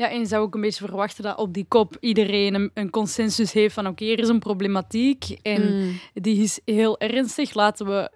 Ja, 0.00 0.10
en 0.10 0.18
je 0.18 0.26
zou 0.26 0.42
ook 0.42 0.54
een 0.54 0.60
beetje 0.60 0.86
verwachten 0.86 1.24
dat 1.24 1.38
op 1.38 1.54
die 1.54 1.64
kop 1.68 1.96
iedereen 2.00 2.54
een, 2.54 2.70
een 2.74 2.90
consensus 2.90 3.52
heeft 3.52 3.74
van 3.74 3.86
oké, 3.86 4.04
er 4.04 4.18
is 4.18 4.28
een 4.28 4.38
problematiek 4.38 5.38
en 5.42 5.76
mm. 5.76 6.00
die 6.12 6.42
is 6.42 6.60
heel 6.64 6.98
ernstig. 6.98 7.54
Laten 7.54 7.86
we 7.86 8.10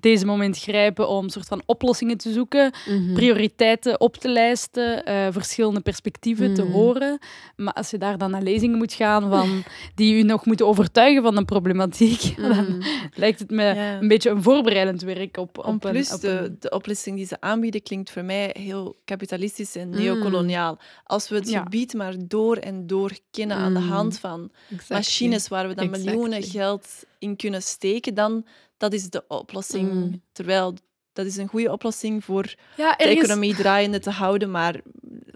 deze 0.00 0.26
moment 0.26 0.58
grijpen 0.58 1.08
om 1.08 1.28
soort 1.28 1.46
van 1.46 1.62
oplossingen 1.66 2.16
te 2.16 2.32
zoeken, 2.32 2.72
mhm. 2.86 3.14
prioriteiten 3.14 4.00
op 4.00 4.16
te 4.16 4.28
lijsten, 4.28 5.02
uh, 5.08 5.26
verschillende 5.30 5.80
perspectieven 5.80 6.54
te 6.54 6.62
mhm. 6.62 6.72
horen. 6.72 7.18
Maar 7.56 7.72
als 7.72 7.90
je 7.90 7.98
daar 7.98 8.18
dan 8.18 8.30
naar 8.30 8.42
lezingen 8.42 8.78
moet 8.78 8.92
gaan 8.92 9.30
van, 9.30 9.62
die 9.94 10.14
u 10.14 10.22
nog 10.22 10.46
moeten 10.46 10.66
overtuigen 10.66 11.22
van 11.22 11.34
de 11.34 11.44
problematiek, 11.44 12.36
dan 12.36 12.64
mhm. 12.64 12.80
lijkt 13.14 13.38
het 13.38 13.50
me 13.50 13.96
een 14.00 14.08
beetje 14.08 14.30
een 14.30 14.42
voorbereidend 14.42 15.02
werk 15.02 15.36
op, 15.36 15.58
op 15.58 15.80
plus, 15.80 16.10
een, 16.10 16.20
de, 16.20 16.56
de 16.58 16.70
oplossing 16.70 17.16
die 17.16 17.26
ze 17.26 17.40
aanbieden 17.40 17.82
klinkt 17.82 18.10
voor 18.10 18.24
mij 18.24 18.54
heel 18.58 18.96
kapitalistisch 19.04 19.76
en 19.76 19.90
neocoloniaal. 19.90 20.78
Als 21.04 21.28
we 21.28 21.34
het 21.34 21.50
gebied 21.50 21.94
maar 21.94 22.14
door 22.18 22.56
en 22.56 22.86
door 22.86 23.18
kennen 23.30 23.56
aan 23.56 23.74
de 23.74 23.80
hand 23.80 24.18
van 24.18 24.50
machines 24.88 25.48
waar 25.48 25.68
we 25.68 25.74
dan 25.74 25.90
miljoenen 25.90 26.42
geld 26.42 27.04
in 27.18 27.36
kunnen 27.36 27.62
steken, 27.62 28.14
dan 28.14 28.44
dat 28.76 28.92
is 28.92 29.10
de 29.10 29.24
oplossing. 29.28 29.92
Mm. 29.92 30.22
Terwijl 30.32 30.74
dat 31.12 31.26
is 31.26 31.36
een 31.36 31.48
goede 31.48 31.72
oplossing 31.72 32.24
voor 32.24 32.54
de 32.76 32.94
economie 32.96 33.54
draaiende 33.54 33.98
te 33.98 34.10
houden, 34.10 34.50
maar... 34.50 34.80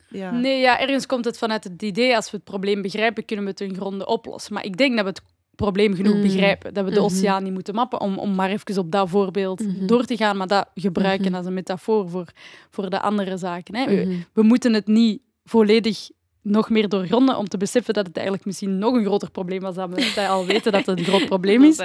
Ja. 0.08 0.30
Nee, 0.30 0.60
ja, 0.60 0.80
ergens 0.80 1.06
komt 1.06 1.24
het 1.24 1.38
vanuit 1.38 1.64
het 1.64 1.82
idee, 1.82 2.16
als 2.16 2.30
we 2.30 2.36
het 2.36 2.44
probleem 2.44 2.82
begrijpen, 2.82 3.24
kunnen 3.24 3.44
we 3.44 3.50
het 3.50 3.60
in 3.60 3.74
gronde 3.74 4.06
oplossen. 4.06 4.54
Maar 4.54 4.64
ik 4.64 4.76
denk 4.76 4.96
dat 4.96 5.04
we 5.04 5.10
het 5.10 5.22
probleem 5.60 5.94
genoeg 5.94 6.14
mm. 6.14 6.22
begrijpen. 6.22 6.74
Dat 6.74 6.84
we 6.84 6.90
de 6.90 6.96
mhm. 6.96 7.04
oceaan 7.04 7.42
niet 7.42 7.52
moeten 7.52 7.74
mappen, 7.74 8.00
om, 8.00 8.18
om 8.18 8.34
maar 8.34 8.50
even 8.50 8.78
op 8.78 8.90
dat 8.90 9.08
voorbeeld 9.08 9.60
mhm. 9.60 9.86
door 9.86 10.04
te 10.04 10.16
gaan, 10.16 10.36
maar 10.36 10.46
dat 10.46 10.68
gebruiken 10.74 11.26
mhm. 11.26 11.34
als 11.34 11.46
een 11.46 11.54
metafoor 11.54 12.08
voor, 12.08 12.26
voor 12.70 12.90
de 12.90 13.00
andere 13.00 13.36
zaken. 13.36 13.76
Hè. 13.76 13.86
We, 13.86 14.22
we, 14.32 14.42
moeten 14.42 14.72
het 14.72 14.86
niet 14.86 15.22
volledig 15.44 16.10
nog 16.42 16.70
meer 16.70 16.88
doorgronden 16.88 17.36
om 17.36 17.48
te 17.48 17.56
beseffen 17.56 17.94
dat 17.94 18.06
het 18.06 18.16
eigenlijk 18.16 18.46
misschien 18.46 18.78
nog 18.78 18.94
een 18.94 19.04
groter 19.04 19.30
probleem 19.30 19.60
was 19.60 19.74
dan 19.74 19.94
we 19.94 20.26
al 20.28 20.46
weten 20.46 20.72
dat 20.72 20.86
het 20.86 20.98
een 20.98 21.04
groot 21.04 21.26
probleem 21.26 21.64
is. 21.64 21.76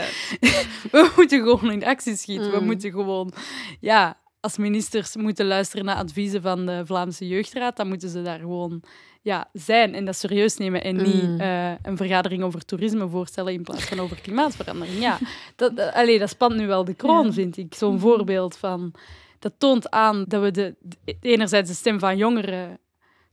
We 0.91 1.11
moeten 1.15 1.39
gewoon 1.43 1.71
in 1.71 1.85
actie 1.85 2.15
schieten. 2.15 2.51
We 2.51 2.59
Mm. 2.59 2.65
moeten 2.65 2.91
gewoon, 2.91 3.31
ja, 3.79 4.17
als 4.39 4.57
ministers 4.57 5.15
moeten 5.15 5.45
luisteren 5.45 5.85
naar 5.85 5.95
adviezen 5.95 6.41
van 6.41 6.65
de 6.65 6.81
Vlaamse 6.85 7.27
Jeugdraad, 7.27 7.77
dan 7.77 7.87
moeten 7.87 8.09
ze 8.09 8.21
daar 8.21 8.39
gewoon 8.39 8.81
ja, 9.21 9.49
zijn 9.53 9.95
en 9.95 10.05
dat 10.05 10.15
serieus 10.15 10.57
nemen 10.57 10.83
en 10.83 10.95
niet 10.95 11.23
Mm. 11.23 11.39
eh, 11.39 11.71
een 11.81 11.97
vergadering 11.97 12.43
over 12.43 12.65
toerisme 12.65 13.07
voorstellen 13.09 13.53
in 13.53 13.63
plaats 13.63 13.83
van 13.83 13.99
over 13.99 14.21
klimaatverandering. 14.21 14.99
Ja, 14.99 15.17
dat, 15.55 15.75
dat, 15.77 15.93
allee, 15.93 16.19
dat 16.19 16.29
spant 16.29 16.55
nu 16.55 16.67
wel 16.67 16.85
de 16.85 16.93
kroon, 16.93 17.25
Ja. 17.25 17.31
vind 17.31 17.57
ik. 17.57 17.73
Zo'n 17.73 17.99
voorbeeld 17.99 18.57
van... 18.57 18.93
Dat 19.39 19.53
toont 19.57 19.91
aan 19.91 20.25
dat 20.27 20.41
we 20.41 20.51
de- 20.51 20.75
enerzijds 21.21 21.69
de 21.69 21.75
stem 21.75 21.99
van 21.99 22.17
jongeren 22.17 22.79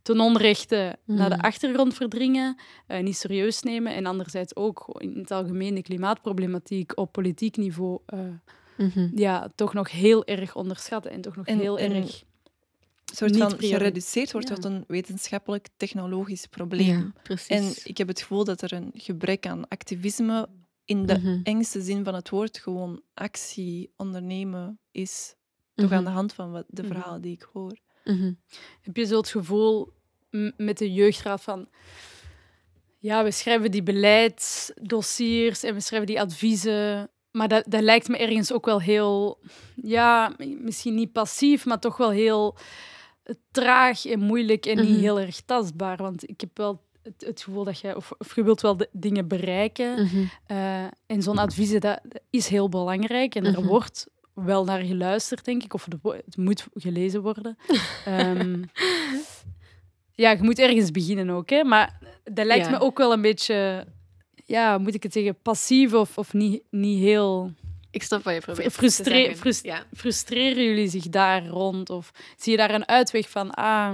ten 0.02 0.20
onrechte 0.20 0.96
naar 1.04 1.28
de 1.30 1.34
Mm. 1.36 1.40
achtergrond 1.40 1.94
verdringen, 1.94 2.56
eh, 2.86 3.02
niet 3.02 3.16
serieus 3.16 3.62
nemen, 3.62 3.94
en 3.94 4.06
anderzijds 4.06 4.56
ook 4.56 4.94
in 4.98 5.18
het 5.18 5.30
algemeen 5.30 5.74
de 5.74 5.82
klimaatproblematiek 5.82 6.92
op 6.98 7.12
politiek 7.12 7.56
niveau 7.56 7.98
eh, 8.06 8.18
Mhm. 8.76 9.08
ja, 9.14 9.48
toch 9.54 9.74
nog 9.74 9.90
heel 9.90 10.24
erg 10.24 10.54
onderschatten 10.54 11.10
en 11.10 11.20
toch 11.20 11.36
nog 11.36 11.46
En- 11.46 11.58
heel 11.58 11.78
en 11.78 11.92
erg... 11.92 12.22
soort 13.14 13.30
Niet 13.30 13.40
van 13.42 13.56
priori- 13.56 13.74
gereduceerd 13.76 14.32
wordt 14.32 14.48
Ja. 14.48 14.54
tot 14.54 14.64
een 14.64 14.84
wetenschappelijk-technologisch 14.86 16.46
probleem. 16.46 16.86
Ja, 16.98 17.12
precies. 17.22 17.48
En 17.48 17.72
ik 17.90 17.98
heb 17.98 18.08
het 18.08 18.20
gevoel 18.20 18.44
dat 18.44 18.62
er 18.62 18.72
een 18.72 18.90
gebrek 18.94 19.46
aan 19.46 19.68
activisme 19.68 20.48
in 20.84 21.06
de 21.06 21.18
Mhm. 21.18 21.40
engste 21.42 21.80
zin 21.82 22.04
van 22.04 22.14
het 22.14 22.28
woord 22.28 22.58
gewoon 22.58 23.02
actie 23.14 23.92
ondernemen 23.96 24.78
is. 24.90 25.34
Toch 25.74 25.86
Mhm. 25.86 25.94
aan 25.94 26.04
de 26.04 26.10
hand 26.10 26.32
van 26.32 26.50
wat, 26.50 26.64
de 26.68 26.82
Mhm. 26.82 26.92
verhalen 26.92 27.20
die 27.22 27.32
ik 27.32 27.48
hoor. 27.52 27.76
Mhm. 28.04 28.32
Heb 28.82 28.96
je 28.96 29.04
zo 29.04 29.16
het 29.16 29.28
gevoel 29.28 29.92
met 30.56 30.78
de 30.78 30.92
jeugdraad 30.92 31.42
van... 31.42 31.68
Ja, 32.98 33.24
we 33.24 33.30
schrijven 33.30 33.70
die 33.70 33.82
beleidsdossiers 33.82 35.62
en 35.62 35.74
we 35.74 35.80
schrijven 35.80 36.06
die 36.08 36.20
adviezen. 36.20 37.10
Maar 37.30 37.48
dat, 37.48 37.64
dat 37.68 37.82
lijkt 37.82 38.08
me 38.08 38.16
ergens 38.18 38.52
ook 38.52 38.64
wel 38.64 38.80
heel... 38.80 39.38
Ja, 39.82 40.34
misschien 40.38 40.94
niet 40.94 41.12
passief, 41.12 41.64
maar 41.64 41.78
toch 41.78 41.96
wel 41.96 42.10
heel 42.10 42.56
traag 43.50 44.06
en 44.06 44.20
moeilijk 44.20 44.66
en 44.66 44.76
niet 44.76 44.88
Mhm. 44.90 45.00
heel 45.00 45.20
erg 45.20 45.40
tastbaar. 45.40 45.96
Want 45.96 46.28
ik 46.28 46.40
heb 46.40 46.56
wel 46.56 46.82
het, 47.02 47.24
het 47.26 47.42
gevoel 47.42 47.64
dat 47.64 47.78
je... 47.80 47.96
Of, 47.96 48.12
of 48.18 48.34
je 48.34 48.44
wilt 48.44 48.60
wel 48.60 48.76
de 48.76 48.88
dingen 48.92 49.28
bereiken. 49.28 50.02
Mhm. 50.04 50.24
Eh, 50.46 50.84
en 51.06 51.22
zo'n 51.22 51.38
adviezen, 51.38 51.80
dat, 51.80 52.00
dat 52.02 52.22
is 52.30 52.46
heel 52.48 52.68
belangrijk. 52.68 53.34
En 53.34 53.44
er 53.44 53.64
wordt 53.64 54.06
wel 54.34 54.64
naar 54.64 54.80
geluisterd, 54.80 55.44
denk 55.44 55.62
ik. 55.62 55.74
Of 55.74 55.86
het 56.02 56.36
moet 56.36 56.66
gelezen 56.74 57.22
worden. 57.22 57.56
Ehm, 58.04 58.62
ja, 60.14 60.30
je 60.30 60.42
moet 60.42 60.58
ergens 60.58 60.90
beginnen 60.90 61.30
ook. 61.30 61.50
Hè? 61.50 61.64
Maar 61.64 61.98
dat 62.24 62.46
lijkt 62.46 62.64
Ja. 62.66 62.70
me 62.70 62.80
ook 62.80 62.98
wel 62.98 63.12
een 63.12 63.20
beetje... 63.22 63.86
Ja, 64.44 64.78
moet 64.78 64.94
ik 64.94 65.02
het 65.02 65.12
zeggen? 65.12 65.36
Passief 65.42 65.92
of, 65.94 66.18
of 66.18 66.32
niet, 66.32 66.62
niet 66.70 66.98
heel... 66.98 67.52
Ik 67.90 68.02
snap 68.02 68.22
wat 68.22 68.34
je 68.34 68.40
probeert 68.40 68.64
te 68.68 68.70
Frustre- 68.74 69.14
zeggen. 69.14 69.36
frust- 69.36 69.64
Ja. 69.64 69.84
Frustreren 69.94 70.64
jullie 70.64 70.88
zich 70.88 71.08
daar 71.08 71.46
rond? 71.46 71.90
Of 71.90 72.10
zie 72.36 72.50
je 72.52 72.58
daar 72.58 72.74
een 72.74 72.88
uitweg 72.88 73.30
van... 73.30 73.50
Ah, 73.50 73.92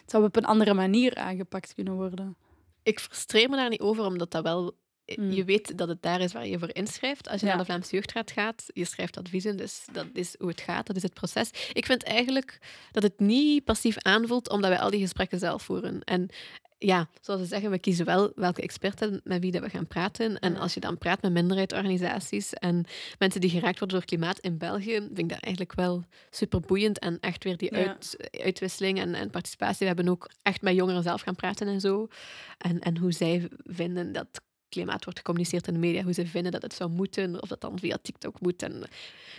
het 0.00 0.10
zou 0.10 0.24
op 0.24 0.36
een 0.36 0.44
andere 0.44 0.74
manier 0.74 1.14
aangepakt 1.14 1.74
kunnen 1.74 1.94
worden? 1.94 2.36
Ik 2.82 3.00
frustreer 3.00 3.48
me 3.50 3.56
daar 3.56 3.68
niet 3.68 3.80
over, 3.80 4.04
omdat 4.04 4.30
dat 4.30 4.42
wel... 4.42 4.74
Mm. 5.14 5.30
Je 5.30 5.44
weet 5.44 5.78
dat 5.78 5.88
het 5.88 6.02
daar 6.02 6.20
is 6.20 6.32
waar 6.32 6.46
je 6.46 6.58
voor 6.58 6.74
inschrijft. 6.74 7.28
Als 7.28 7.40
je 7.40 7.46
Ja. 7.46 7.52
naar 7.52 7.64
de 7.64 7.70
Vlaamse 7.70 7.94
Jeugdraad 7.94 8.30
gaat, 8.30 8.64
je 8.66 8.84
schrijft 8.84 9.16
adviezen, 9.18 9.56
dus 9.56 9.84
dat 9.92 10.06
is 10.12 10.34
hoe 10.38 10.48
het 10.48 10.60
gaat, 10.60 10.86
dat 10.86 10.96
is 10.96 11.02
het 11.02 11.14
proces. 11.14 11.50
Ik 11.72 11.86
vind 11.86 12.02
eigenlijk 12.02 12.58
dat 12.92 13.02
het 13.02 13.18
niet 13.20 13.64
passief 13.64 13.98
aanvoelt, 13.98 14.48
omdat 14.50 14.70
wij 14.70 14.78
al 14.80 14.90
die 14.90 15.00
gesprekken 15.00 15.38
zelf 15.38 15.62
voeren. 15.62 16.04
En 16.04 16.28
ja, 16.78 17.08
zoals 17.20 17.40
we 17.40 17.46
zeggen, 17.46 17.70
we 17.70 17.78
kiezen 17.78 18.04
wel 18.04 18.32
welke 18.34 18.62
experten 18.62 19.20
met 19.24 19.40
wie 19.40 19.52
dat 19.52 19.62
we 19.62 19.68
gaan 19.70 19.86
praten. 19.86 20.38
En 20.38 20.56
als 20.56 20.74
je 20.74 20.80
dan 20.80 20.98
praat 20.98 21.22
met 21.22 21.32
minderheidsorganisaties 21.32 22.52
en 22.52 22.84
mensen 23.18 23.40
die 23.40 23.50
geraakt 23.50 23.78
worden 23.78 23.96
door 23.98 24.06
klimaat 24.06 24.38
in 24.38 24.58
België, 24.58 24.92
vind 24.94 25.18
ik 25.18 25.28
dat 25.28 25.40
eigenlijk 25.40 25.74
wel 25.74 26.04
superboeiend. 26.30 26.98
En 26.98 27.20
echt 27.20 27.44
weer 27.44 27.56
die 27.56 27.74
Ja. 27.76 27.86
uit, 27.86 28.16
uitwisseling 28.42 28.98
en, 28.98 29.14
en 29.14 29.30
participatie. 29.30 29.78
We 29.78 29.86
hebben 29.94 30.08
ook 30.08 30.30
echt 30.42 30.62
met 30.62 30.74
jongeren 30.74 31.02
zelf 31.02 31.20
gaan 31.20 31.34
praten 31.36 31.66
en 31.66 31.80
zo. 31.80 32.08
En, 32.58 32.80
en 32.80 32.96
hoe 32.98 33.12
zij 33.12 33.48
vinden 33.64 34.12
dat 34.12 34.40
klimaat 34.68 35.04
wordt 35.04 35.18
gecommuniceerd 35.18 35.66
in 35.66 35.72
de 35.72 35.78
media, 35.80 36.02
hoe 36.02 36.12
ze 36.12 36.26
vinden 36.26 36.52
dat 36.52 36.62
het 36.62 36.74
zou 36.74 36.90
moeten, 36.90 37.42
of 37.42 37.48
dat 37.48 37.60
dan 37.60 37.78
via 37.78 37.98
TikTok 38.02 38.40
moet 38.40 38.62
en, 38.62 38.82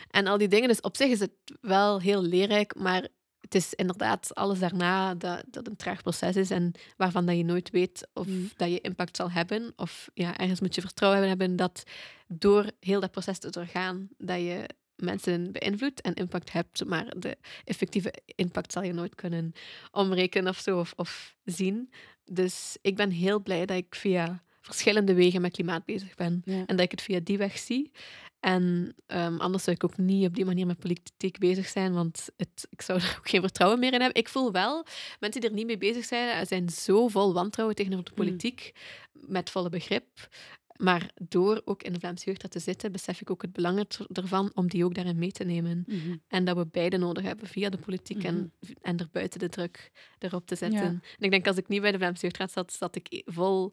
en 0.09 0.27
al 0.27 0.37
die 0.37 0.47
dingen. 0.47 0.67
Dus 0.67 0.81
op 0.81 0.95
zich 0.95 1.09
is 1.09 1.19
het 1.19 1.31
wel 1.61 2.01
heel 2.01 2.21
leerrijk, 2.21 2.75
maar 2.75 3.07
het 3.39 3.55
is 3.55 3.73
inderdaad 3.73 4.35
alles 4.35 4.59
daarna 4.59 5.15
dat, 5.15 5.43
dat 5.47 5.67
een 5.67 5.75
traag 5.75 6.01
proces 6.01 6.35
is 6.35 6.49
en 6.49 6.71
waarvan 6.97 7.25
dat 7.25 7.37
je 7.37 7.43
nooit 7.43 7.69
weet 7.69 8.07
of 8.13 8.27
Mm. 8.27 8.49
dat 8.55 8.69
je 8.69 8.81
impact 8.81 9.15
zal 9.15 9.31
hebben. 9.31 9.73
Of 9.75 10.09
ja, 10.13 10.37
ergens 10.37 10.59
moet 10.59 10.75
je 10.75 10.81
vertrouwen 10.81 11.27
hebben 11.27 11.55
dat 11.55 11.83
door 12.27 12.71
heel 12.79 12.99
dat 12.99 13.11
proces 13.11 13.39
te 13.39 13.49
doorgaan, 13.49 14.07
dat 14.17 14.37
je 14.37 14.69
mensen 14.95 15.51
beïnvloedt 15.51 16.01
en 16.01 16.13
impact 16.13 16.51
hebt, 16.51 16.85
maar 16.85 17.13
de 17.19 17.37
effectieve 17.63 18.13
impact 18.25 18.71
zal 18.71 18.83
je 18.83 18.93
nooit 18.93 19.15
kunnen 19.15 19.53
omrekenen 19.91 20.49
of 20.49 20.57
zo, 20.57 20.79
of, 20.79 20.93
of 20.95 21.35
zien. 21.43 21.91
Dus 22.23 22.77
ik 22.81 22.95
ben 22.95 23.11
heel 23.11 23.39
blij 23.41 23.65
dat 23.65 23.77
ik 23.77 23.95
via 23.95 24.43
verschillende 24.67 25.13
wegen 25.13 25.41
met 25.41 25.51
klimaat 25.51 25.85
bezig 25.85 26.15
ben. 26.15 26.41
Ja. 26.45 26.53
En 26.65 26.75
dat 26.75 26.79
ik 26.79 26.91
het 26.91 27.01
via 27.01 27.19
die 27.23 27.37
weg 27.37 27.57
zie. 27.57 27.91
En 28.39 28.93
ehm, 29.05 29.37
anders 29.37 29.63
zou 29.63 29.75
ik 29.75 29.83
ook 29.83 29.97
niet 29.97 30.27
op 30.27 30.35
die 30.35 30.45
manier 30.45 30.65
met 30.65 30.79
politiek 30.79 31.37
bezig 31.39 31.67
zijn, 31.67 31.93
want 31.93 32.29
het, 32.37 32.67
ik 32.69 32.81
zou 32.81 32.99
er 32.99 33.15
ook 33.17 33.29
geen 33.29 33.41
vertrouwen 33.41 33.79
meer 33.79 33.93
in 33.93 34.01
hebben. 34.01 34.21
Ik 34.21 34.29
voel 34.29 34.51
wel, 34.51 34.85
mensen 35.19 35.41
die 35.41 35.49
er 35.49 35.55
niet 35.55 35.65
mee 35.65 35.77
bezig 35.77 36.05
zijn, 36.05 36.39
eh, 36.39 36.47
zijn 36.47 36.69
zo 36.69 37.07
vol 37.07 37.33
wantrouwen 37.33 37.75
tegenover 37.75 38.05
de 38.05 38.11
Mm. 38.11 38.17
politiek, 38.17 38.71
met 39.13 39.49
volle 39.49 39.69
begrip. 39.69 40.29
Maar 40.77 41.09
door 41.21 41.61
ook 41.65 41.83
in 41.83 41.93
de 41.93 41.99
Vlaamse 41.99 42.25
jeugd 42.25 42.51
te 42.51 42.59
zitten, 42.59 42.91
besef 42.91 43.21
ik 43.21 43.29
ook 43.31 43.41
het 43.41 43.53
belang 43.53 43.85
ervan 44.13 44.51
om 44.53 44.67
die 44.67 44.85
ook 44.85 44.93
daarin 44.95 45.17
mee 45.19 45.31
te 45.31 45.43
nemen. 45.43 45.83
Mhm. 45.87 46.15
En 46.27 46.45
dat 46.45 46.57
we 46.57 46.65
beide 46.71 46.97
nodig 46.97 47.23
hebben 47.23 47.47
via 47.47 47.69
de 47.69 47.77
politiek 47.77 48.23
en, 48.23 48.51
en 48.81 48.97
er 48.97 49.07
buiten 49.11 49.39
de 49.39 49.49
druk 49.49 49.91
erop 50.19 50.47
te 50.47 50.55
zetten. 50.55 50.79
Ja. 50.79 50.85
En 50.85 51.01
ik 51.19 51.31
denk, 51.31 51.47
als 51.47 51.57
ik 51.57 51.67
niet 51.67 51.81
bij 51.81 51.91
de 51.91 51.97
Vlaamse 51.97 52.21
Jeugdraad 52.21 52.51
zat, 52.51 52.73
zat 52.73 52.95
ik 52.95 53.07
e- 53.09 53.21
vol 53.25 53.71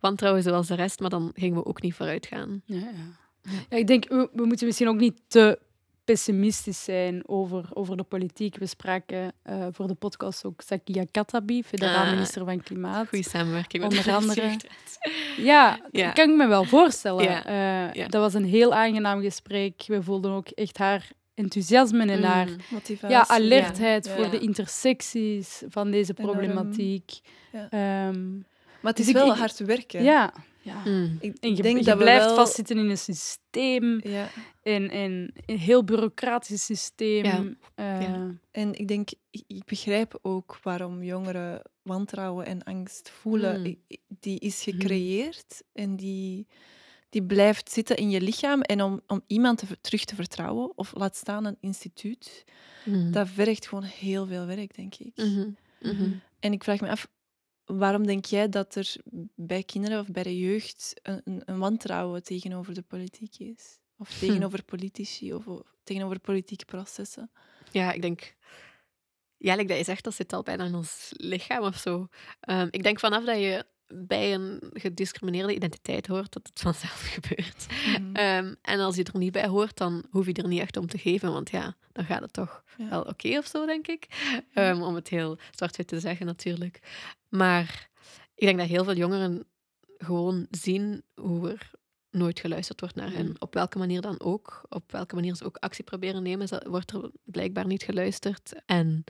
wantrouwen 0.00 0.42
zoals 0.42 0.66
de 0.66 0.74
rest, 0.74 1.00
maar 1.00 1.10
dan 1.10 1.30
gingen 1.34 1.56
we 1.56 1.66
ook 1.66 1.82
niet 1.82 1.94
vooruit 1.94 2.26
gaan. 2.26 2.62
Ja, 2.64 2.76
ja. 2.76 3.52
ja, 3.70 3.76
ik 3.76 3.86
denk, 3.86 4.08
we, 4.08 4.28
we 4.32 4.44
moeten 4.46 4.66
misschien 4.66 4.88
ook 4.88 4.98
niet 5.00 5.20
te 5.26 5.58
pessimistisch 6.04 6.84
zijn 6.84 7.22
over, 7.28 7.68
over 7.72 7.96
de 7.96 8.02
politiek. 8.02 8.56
We 8.56 8.66
spraken 8.66 9.32
eh, 9.42 9.66
voor 9.72 9.86
de 9.86 9.94
podcast 9.94 10.44
ook 10.44 10.60
Sakia 10.60 11.04
Katabi, 11.10 11.64
federaal 11.64 12.04
Ah, 12.04 12.10
minister 12.10 12.44
van 12.44 12.60
Klimaat. 12.62 13.08
Goede 13.08 13.28
samenwerking 13.28 13.82
met 13.82 13.92
Onder 13.98 14.14
andere. 14.14 14.56
Ja, 15.36 15.80
Ja. 15.90 16.04
dat 16.06 16.14
kan 16.14 16.30
ik 16.30 16.36
me 16.36 16.46
wel 16.46 16.64
voorstellen. 16.64 17.24
Ja, 17.24 17.44
Eh, 17.44 17.94
ja. 17.94 18.08
Dat 18.08 18.20
was 18.22 18.34
een 18.34 18.44
heel 18.44 18.74
aangenaam 18.74 19.20
gesprek. 19.20 19.84
We 19.86 20.02
voelden 20.02 20.30
ook 20.30 20.48
echt 20.48 20.78
haar 20.78 21.08
enthousiasme 21.34 22.06
en 22.06 22.22
haar 22.22 22.46
Mm. 22.48 22.56
Motivatie. 22.70 23.16
ja, 23.16 23.26
alertheid 23.28 24.06
Ja. 24.06 24.14
voor 24.14 24.24
Ja. 24.24 24.30
de 24.30 24.38
intersecties 24.38 25.62
van 25.68 25.90
deze 25.90 26.14
problematiek. 26.14 27.10
Ja. 27.52 27.68
Maar 28.80 28.92
het 28.92 28.96
Dus 28.96 29.06
is 29.06 29.12
wel 29.12 29.30
ik- 29.32 29.38
hard 29.38 29.58
werken. 29.58 30.02
ja. 30.02 30.32
ja. 30.62 30.82
Mm. 30.84 31.16
Ik 31.20 31.36
En 31.40 31.56
je, 31.56 31.62
denk 31.62 31.78
je 31.78 31.84
dat 31.84 31.96
we 31.98 32.02
blijft 32.02 32.24
wel... 32.24 32.34
vastzitten 32.34 32.78
in 32.78 32.88
een 32.90 32.98
systeem. 32.98 34.00
Ja. 34.02 34.28
En, 34.62 34.90
en 34.90 35.32
een 35.46 35.58
heel 35.58 35.84
bureaucratisch 35.84 36.64
systeem. 36.64 37.24
Ja. 37.24 37.44
Eh, 37.74 38.02
Ja. 38.02 38.34
En 38.50 38.74
ik 38.78 38.88
denk, 38.88 39.08
ik, 39.30 39.64
begrijp 39.64 40.18
ook 40.22 40.58
waarom 40.62 41.02
jongeren 41.02 41.62
wantrouwen 41.82 42.46
en 42.46 42.62
angst 42.62 43.10
voelen. 43.10 43.60
Mm. 43.60 43.76
Die 44.20 44.38
is 44.38 44.66
Mhm. 44.66 44.76
gecreëerd 44.76 45.62
en 45.72 45.96
die, 45.96 46.46
die 47.10 47.22
blijft 47.22 47.70
zitten 47.72 47.96
in 47.96 48.10
je 48.10 48.20
lichaam. 48.20 48.60
En 48.60 48.82
om, 48.82 49.00
om 49.06 49.22
iemand 49.26 49.58
te, 49.58 49.66
terug 49.80 50.04
te 50.04 50.14
vertrouwen, 50.14 50.72
of 50.76 50.92
laat 50.94 51.16
staan 51.16 51.44
een 51.44 51.56
instituut, 51.60 52.44
Mm. 52.84 53.12
dat 53.12 53.28
vergt 53.28 53.66
gewoon 53.68 53.84
heel 53.84 54.26
veel 54.26 54.46
werk, 54.46 54.74
denk 54.76 54.94
ik. 54.94 55.12
Mhm. 55.16 55.48
Mhm. 55.80 56.10
En 56.40 56.52
ik 56.52 56.64
vraag 56.64 56.80
me 56.80 56.90
af, 56.90 57.08
waarom 57.68 58.06
denk 58.06 58.24
jij 58.24 58.48
dat 58.48 58.74
er 58.74 58.96
bij 59.34 59.62
kinderen 59.62 60.00
of 60.00 60.06
bij 60.06 60.22
de 60.22 60.38
jeugd 60.38 60.94
een, 61.02 61.42
een, 61.44 61.58
wantrouwen 61.58 62.22
tegenover 62.22 62.74
de 62.74 62.82
politiek 62.82 63.38
is? 63.38 63.78
Of 63.96 64.08
Hm. 64.08 64.18
tegenover 64.18 64.64
politici 64.64 65.34
of 65.34 65.44
tegenover 65.82 66.20
politieke 66.20 66.64
processen? 66.64 67.30
Ja, 67.70 67.92
ik 67.92 68.02
denk... 68.02 68.36
Ja, 69.36 69.54
like 69.54 69.68
dat 69.68 69.78
je 69.78 69.84
zegt, 69.84 70.04
dat 70.04 70.14
zit 70.14 70.32
al 70.32 70.42
bijna 70.42 70.64
in 70.64 70.74
ons 70.74 71.12
lichaam 71.16 71.62
of 71.62 71.76
zo. 71.76 72.08
Ehm, 72.40 72.68
ik 72.70 72.82
denk 72.82 72.98
vanaf 72.98 73.24
dat 73.24 73.38
je 73.38 73.66
bij 73.94 74.34
een 74.34 74.60
gediscrimineerde 74.72 75.54
identiteit 75.54 76.06
hoort, 76.06 76.32
dat 76.32 76.46
het 76.46 76.60
vanzelf 76.60 77.00
gebeurt. 77.20 77.66
Mm. 78.00 78.14
Ehm, 78.14 78.54
en 78.62 78.80
als 78.80 78.96
je 78.96 79.04
er 79.04 79.18
niet 79.18 79.32
bij 79.32 79.46
hoort, 79.46 79.76
dan 79.76 80.04
hoef 80.10 80.26
je 80.26 80.32
er 80.32 80.48
niet 80.48 80.60
echt 80.60 80.76
om 80.76 80.86
te 80.86 80.98
geven, 80.98 81.32
want 81.32 81.50
ja, 81.50 81.76
dan 81.92 82.04
gaat 82.04 82.20
het 82.20 82.32
toch 82.32 82.64
Ja. 82.76 82.88
wel 82.88 83.02
oké 83.02 83.38
of 83.38 83.46
zo, 83.46 83.66
denk 83.66 83.86
ik. 83.86 84.06
Ehm, 84.52 84.82
om 84.82 84.94
het 84.94 85.08
heel 85.08 85.38
zwart-wit 85.50 85.88
te 85.88 86.00
zeggen, 86.00 86.26
natuurlijk. 86.26 86.78
Maar 87.28 87.88
ik 88.34 88.46
denk 88.46 88.58
dat 88.58 88.68
heel 88.68 88.84
veel 88.84 88.96
jongeren 88.96 89.44
gewoon 89.98 90.46
zien 90.50 91.02
hoe 91.14 91.50
er 91.50 91.70
nooit 92.10 92.40
geluisterd 92.40 92.80
wordt 92.80 92.94
naar 92.94 93.12
hen. 93.12 93.26
Mm. 93.26 93.34
Op 93.38 93.54
welke 93.54 93.78
manier 93.78 94.00
dan 94.00 94.20
ook. 94.20 94.62
Op 94.68 94.92
welke 94.92 95.14
manier 95.14 95.34
ze 95.34 95.44
ook 95.44 95.56
actie 95.56 95.84
proberen 95.84 96.22
nemen, 96.22 96.48
wordt 96.70 96.92
er 96.92 97.10
blijkbaar 97.24 97.66
niet 97.66 97.82
geluisterd. 97.82 98.52
En 98.66 99.04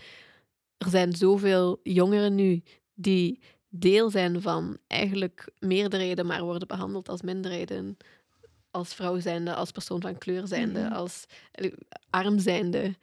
er 0.77 0.89
zijn 0.91 1.13
zoveel 1.17 1.81
jongeren 1.83 2.35
nu 2.35 2.63
die 2.95 3.41
deel 3.69 4.11
zijn 4.11 4.41
van 4.43 4.79
eigenlijk 4.87 5.49
meerderheden, 5.59 6.27
maar 6.27 6.43
worden 6.43 6.69
behandeld 6.69 7.09
als 7.09 7.23
minderheden. 7.23 7.97
Als 8.71 8.95
vrouw 8.95 9.21
zijnde, 9.21 9.55
als 9.55 9.71
persoon 9.71 10.01
van 10.01 10.19
kleur 10.19 10.47
zijnde, 10.47 10.81
Mhm. 10.81 10.93
als 10.93 11.27
eh, 11.53 11.73
arm 12.11 12.39
zijnde. 12.39 12.95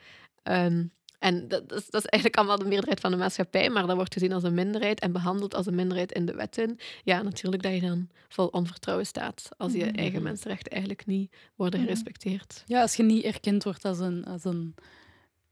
Ehm, 0.43 0.83
en 1.19 1.47
dat, 1.47 1.69
dat, 1.69 1.77
is, 1.79 1.89
dat 1.89 2.01
is 2.03 2.07
eigenlijk 2.09 2.35
allemaal 2.41 2.57
de 2.59 2.65
meerderheid 2.69 2.99
van 2.99 3.11
de 3.11 3.17
maatschappij, 3.17 3.69
maar 3.69 3.87
dat 3.87 3.95
wordt 3.95 4.13
gezien 4.13 4.33
als 4.33 4.43
een 4.43 4.53
minderheid 4.53 4.99
en 4.99 5.11
behandeld 5.11 5.55
als 5.55 5.65
een 5.65 5.75
minderheid 5.75 6.11
in 6.11 6.25
de 6.25 6.33
wetten. 6.35 6.77
Ja, 7.03 7.21
natuurlijk 7.21 7.63
dat 7.63 7.73
je 7.73 7.81
dan 7.81 8.09
vol 8.29 8.47
onvertrouwen 8.47 9.05
staat 9.05 9.49
als 9.57 9.73
je 9.73 9.85
Mhm. 9.85 9.95
eigen 9.95 10.21
mensenrechten 10.23 10.71
eigenlijk 10.71 11.05
niet 11.05 11.35
worden 11.55 11.79
Mhm. 11.79 11.87
gerespecteerd. 11.89 12.63
Ja, 12.65 12.81
als 12.81 12.95
je 12.95 13.03
niet 13.03 13.23
erkend 13.23 13.63
wordt 13.63 13.85
als 13.85 13.99
een, 13.99 14.25
als 14.25 14.43
een, 14.43 14.75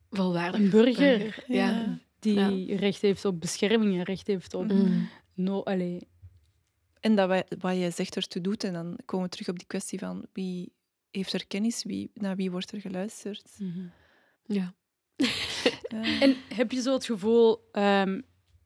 Volwaardig. 0.09 0.69
burger, 0.69 1.43
ja. 1.47 1.99
Die 2.23 2.75
recht 2.75 3.01
heeft 3.01 3.25
op 3.25 3.39
bescherming 3.39 3.97
en 3.97 4.03
recht 4.03 4.27
heeft 4.27 4.53
op... 4.53 4.71
Mm. 4.71 5.09
No, 5.35 5.63
allee, 5.63 6.07
En 6.99 7.15
dat 7.15 7.43
wat 7.59 7.77
je 7.77 7.91
zegt 7.91 8.15
ertoe 8.15 8.41
doet, 8.41 8.63
en 8.63 8.73
dan 8.73 8.97
komen 9.05 9.25
we 9.25 9.31
terug 9.31 9.49
op 9.49 9.57
die 9.57 9.67
kwestie 9.67 9.99
van 9.99 10.25
wie 10.33 10.73
heeft 11.11 11.33
er 11.33 11.47
kennis, 11.47 11.83
wie, 11.83 12.11
naar 12.13 12.35
wie 12.35 12.51
wordt 12.51 12.71
er 12.71 12.81
geluisterd. 12.81 13.57
Ja. 14.45 14.73
Ja. 15.89 16.19
En 16.19 16.35
heb 16.53 16.71
je 16.71 16.81
zo 16.81 16.93
het 16.93 17.05
gevoel, 17.05 17.69
ehm, 17.71 18.21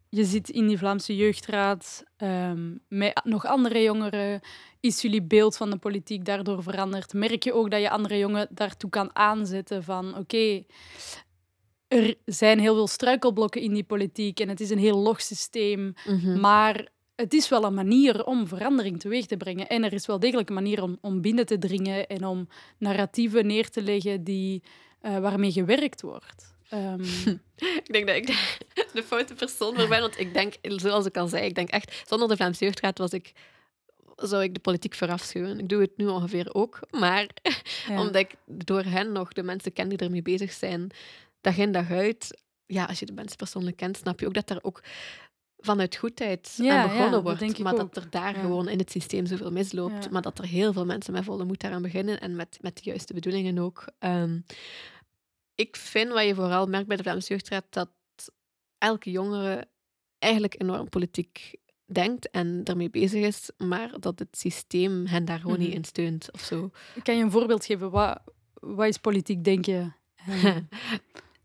je 0.09 0.25
zit 0.25 0.49
in 0.49 0.67
die 0.67 0.77
Vlaamse 0.77 1.15
jeugdraad 1.15 2.03
ehm, 2.17 2.75
met 2.87 3.21
nog 3.23 3.45
andere 3.45 3.81
jongeren, 3.81 4.41
is 4.79 5.01
jullie 5.01 5.23
beeld 5.23 5.57
van 5.57 5.69
de 5.69 5.77
politiek 5.77 6.25
daardoor 6.25 6.63
veranderd? 6.63 7.13
Merk 7.13 7.43
je 7.43 7.53
ook 7.53 7.71
dat 7.71 7.81
je 7.81 7.89
andere 7.89 8.17
jongeren 8.17 8.47
daartoe 8.51 8.89
kan 8.89 9.15
aanzetten 9.15 9.83
van 9.83 10.17
oké, 10.17 10.63
er 11.87 12.15
zijn 12.25 12.59
heel 12.59 12.73
veel 12.73 12.87
struikelblokken 12.87 13.61
in 13.61 13.73
die 13.73 13.83
politiek 13.83 14.39
en 14.39 14.49
het 14.49 14.59
is 14.59 14.69
een 14.69 14.77
heel 14.79 14.97
log 14.97 15.21
systeem, 15.21 15.93
Mhm. 16.05 16.39
maar 16.39 16.87
het 17.15 17.33
is 17.33 17.49
wel 17.49 17.63
een 17.63 17.73
manier 17.73 18.25
om 18.25 18.47
verandering 18.47 18.99
teweeg 18.99 19.25
te 19.25 19.37
brengen. 19.37 19.67
En 19.67 19.83
er 19.83 19.93
is 19.93 20.05
wel 20.05 20.19
degelijk 20.19 20.49
een 20.49 20.55
manier 20.55 20.83
om, 20.83 20.97
om 21.01 21.21
binnen 21.21 21.45
te 21.45 21.57
dringen 21.57 22.07
en 22.07 22.25
om 22.25 22.47
narratieven 22.77 23.47
neer 23.47 23.69
te 23.69 23.81
leggen 23.81 24.23
die, 24.23 24.63
eh, 25.01 25.17
waarmee 25.19 25.51
gewerkt 25.51 26.01
wordt. 26.01 26.55
Ehm, 26.69 27.01
Ik 27.83 27.91
denk 27.93 28.07
dat 28.07 28.15
ik 28.15 28.25
de, 28.27 28.55
de 28.93 29.03
foute 29.03 29.33
persoon 29.33 29.75
voor 29.75 29.87
ben, 29.87 29.99
want 30.01 30.19
ik 30.19 30.33
denk, 30.33 30.53
zoals 30.61 31.05
ik 31.05 31.17
al 31.17 31.27
zei, 31.27 31.45
ik 31.45 31.55
denk 31.55 31.69
echt, 31.69 32.03
zonder 32.07 32.27
de 32.27 32.35
Vlaamse 32.35 32.63
Jeugdraad 32.63 32.97
was 32.97 33.11
ik, 33.11 33.31
zou 34.15 34.43
ik 34.43 34.53
de 34.53 34.59
politiek 34.59 34.93
verafschuwen. 34.93 35.59
Ik 35.59 35.69
doe 35.69 35.81
het 35.81 35.97
nu 35.97 36.07
ongeveer 36.07 36.53
ook, 36.53 36.79
maar 36.91 37.27
ja. 37.89 37.99
omdat 37.99 38.15
ik 38.15 38.35
door 38.45 38.83
hen 38.83 39.11
nog 39.11 39.33
de 39.33 39.43
mensen 39.43 39.73
ken 39.73 39.89
die 39.89 39.97
ermee 39.97 40.21
bezig 40.21 40.51
zijn, 40.51 40.89
dag 41.47 41.57
in 41.57 41.71
dag 41.71 41.91
uit, 41.91 42.41
ja, 42.65 42.85
als 42.85 42.99
je 42.99 43.05
de 43.05 43.13
mensen 43.13 43.37
persoonlijk 43.37 43.77
kent, 43.77 43.97
snap 43.97 44.19
je 44.19 44.27
ook 44.27 44.33
dat 44.33 44.47
daar 44.47 44.59
ook 44.61 44.83
vanuit 45.57 45.95
goedheid 45.95 46.53
Ja, 46.57 46.81
aan 46.83 46.89
begonnen 46.89 47.23
wordt, 47.23 47.59
maar 47.59 47.73
ook. 47.73 47.93
dat 47.93 48.03
er 48.03 48.09
daar 48.09 48.35
Ja. 48.35 48.41
gewoon 48.41 48.67
in 48.69 48.77
het 48.77 48.91
systeem 48.91 49.25
zoveel 49.25 49.51
misloopt, 49.51 50.09
maar 50.11 50.21
dat 50.21 50.37
er 50.39 50.45
heel 50.45 50.73
veel 50.73 50.85
mensen 50.85 51.13
met 51.13 51.23
volle 51.23 51.45
moed 51.45 51.59
daaraan 51.59 51.81
beginnen 51.81 52.19
en 52.19 52.35
met, 52.35 52.57
met 52.61 52.75
de 52.75 52.81
juiste 52.83 53.13
bedoelingen 53.13 53.57
ook. 53.57 53.85
Ehm, 53.99 54.39
ik 55.55 55.75
vind 55.75 56.11
wat 56.11 56.23
je 56.25 56.35
vooral 56.35 56.65
merkt 56.67 56.87
bij 56.87 56.97
de 56.97 57.03
Vlaamse 57.03 57.27
Jeugdraad, 57.29 57.65
dat 57.69 57.89
elke 58.77 59.11
jongere 59.11 59.67
eigenlijk 60.19 60.61
enorm 60.61 60.89
politiek 60.89 61.55
denkt 61.85 62.29
en 62.29 62.61
ermee 62.63 62.89
bezig 62.89 63.23
is, 63.25 63.49
maar 63.57 63.99
dat 63.99 64.19
het 64.19 64.37
systeem 64.37 65.05
hen 65.05 65.25
daar 65.25 65.39
gewoon 65.39 65.59
niet 65.59 65.67
Mhm. 65.67 65.77
in 65.77 65.83
steunt 65.83 66.31
of 66.31 66.41
zo. 66.41 66.71
Kan 67.03 67.17
je 67.17 67.23
een 67.23 67.31
voorbeeld 67.31 67.65
geven? 67.65 67.91
Wat, 67.91 68.19
wat 68.53 68.87
is 68.87 68.97
politiek, 68.97 69.43
denk 69.43 69.65
je? 69.65 69.91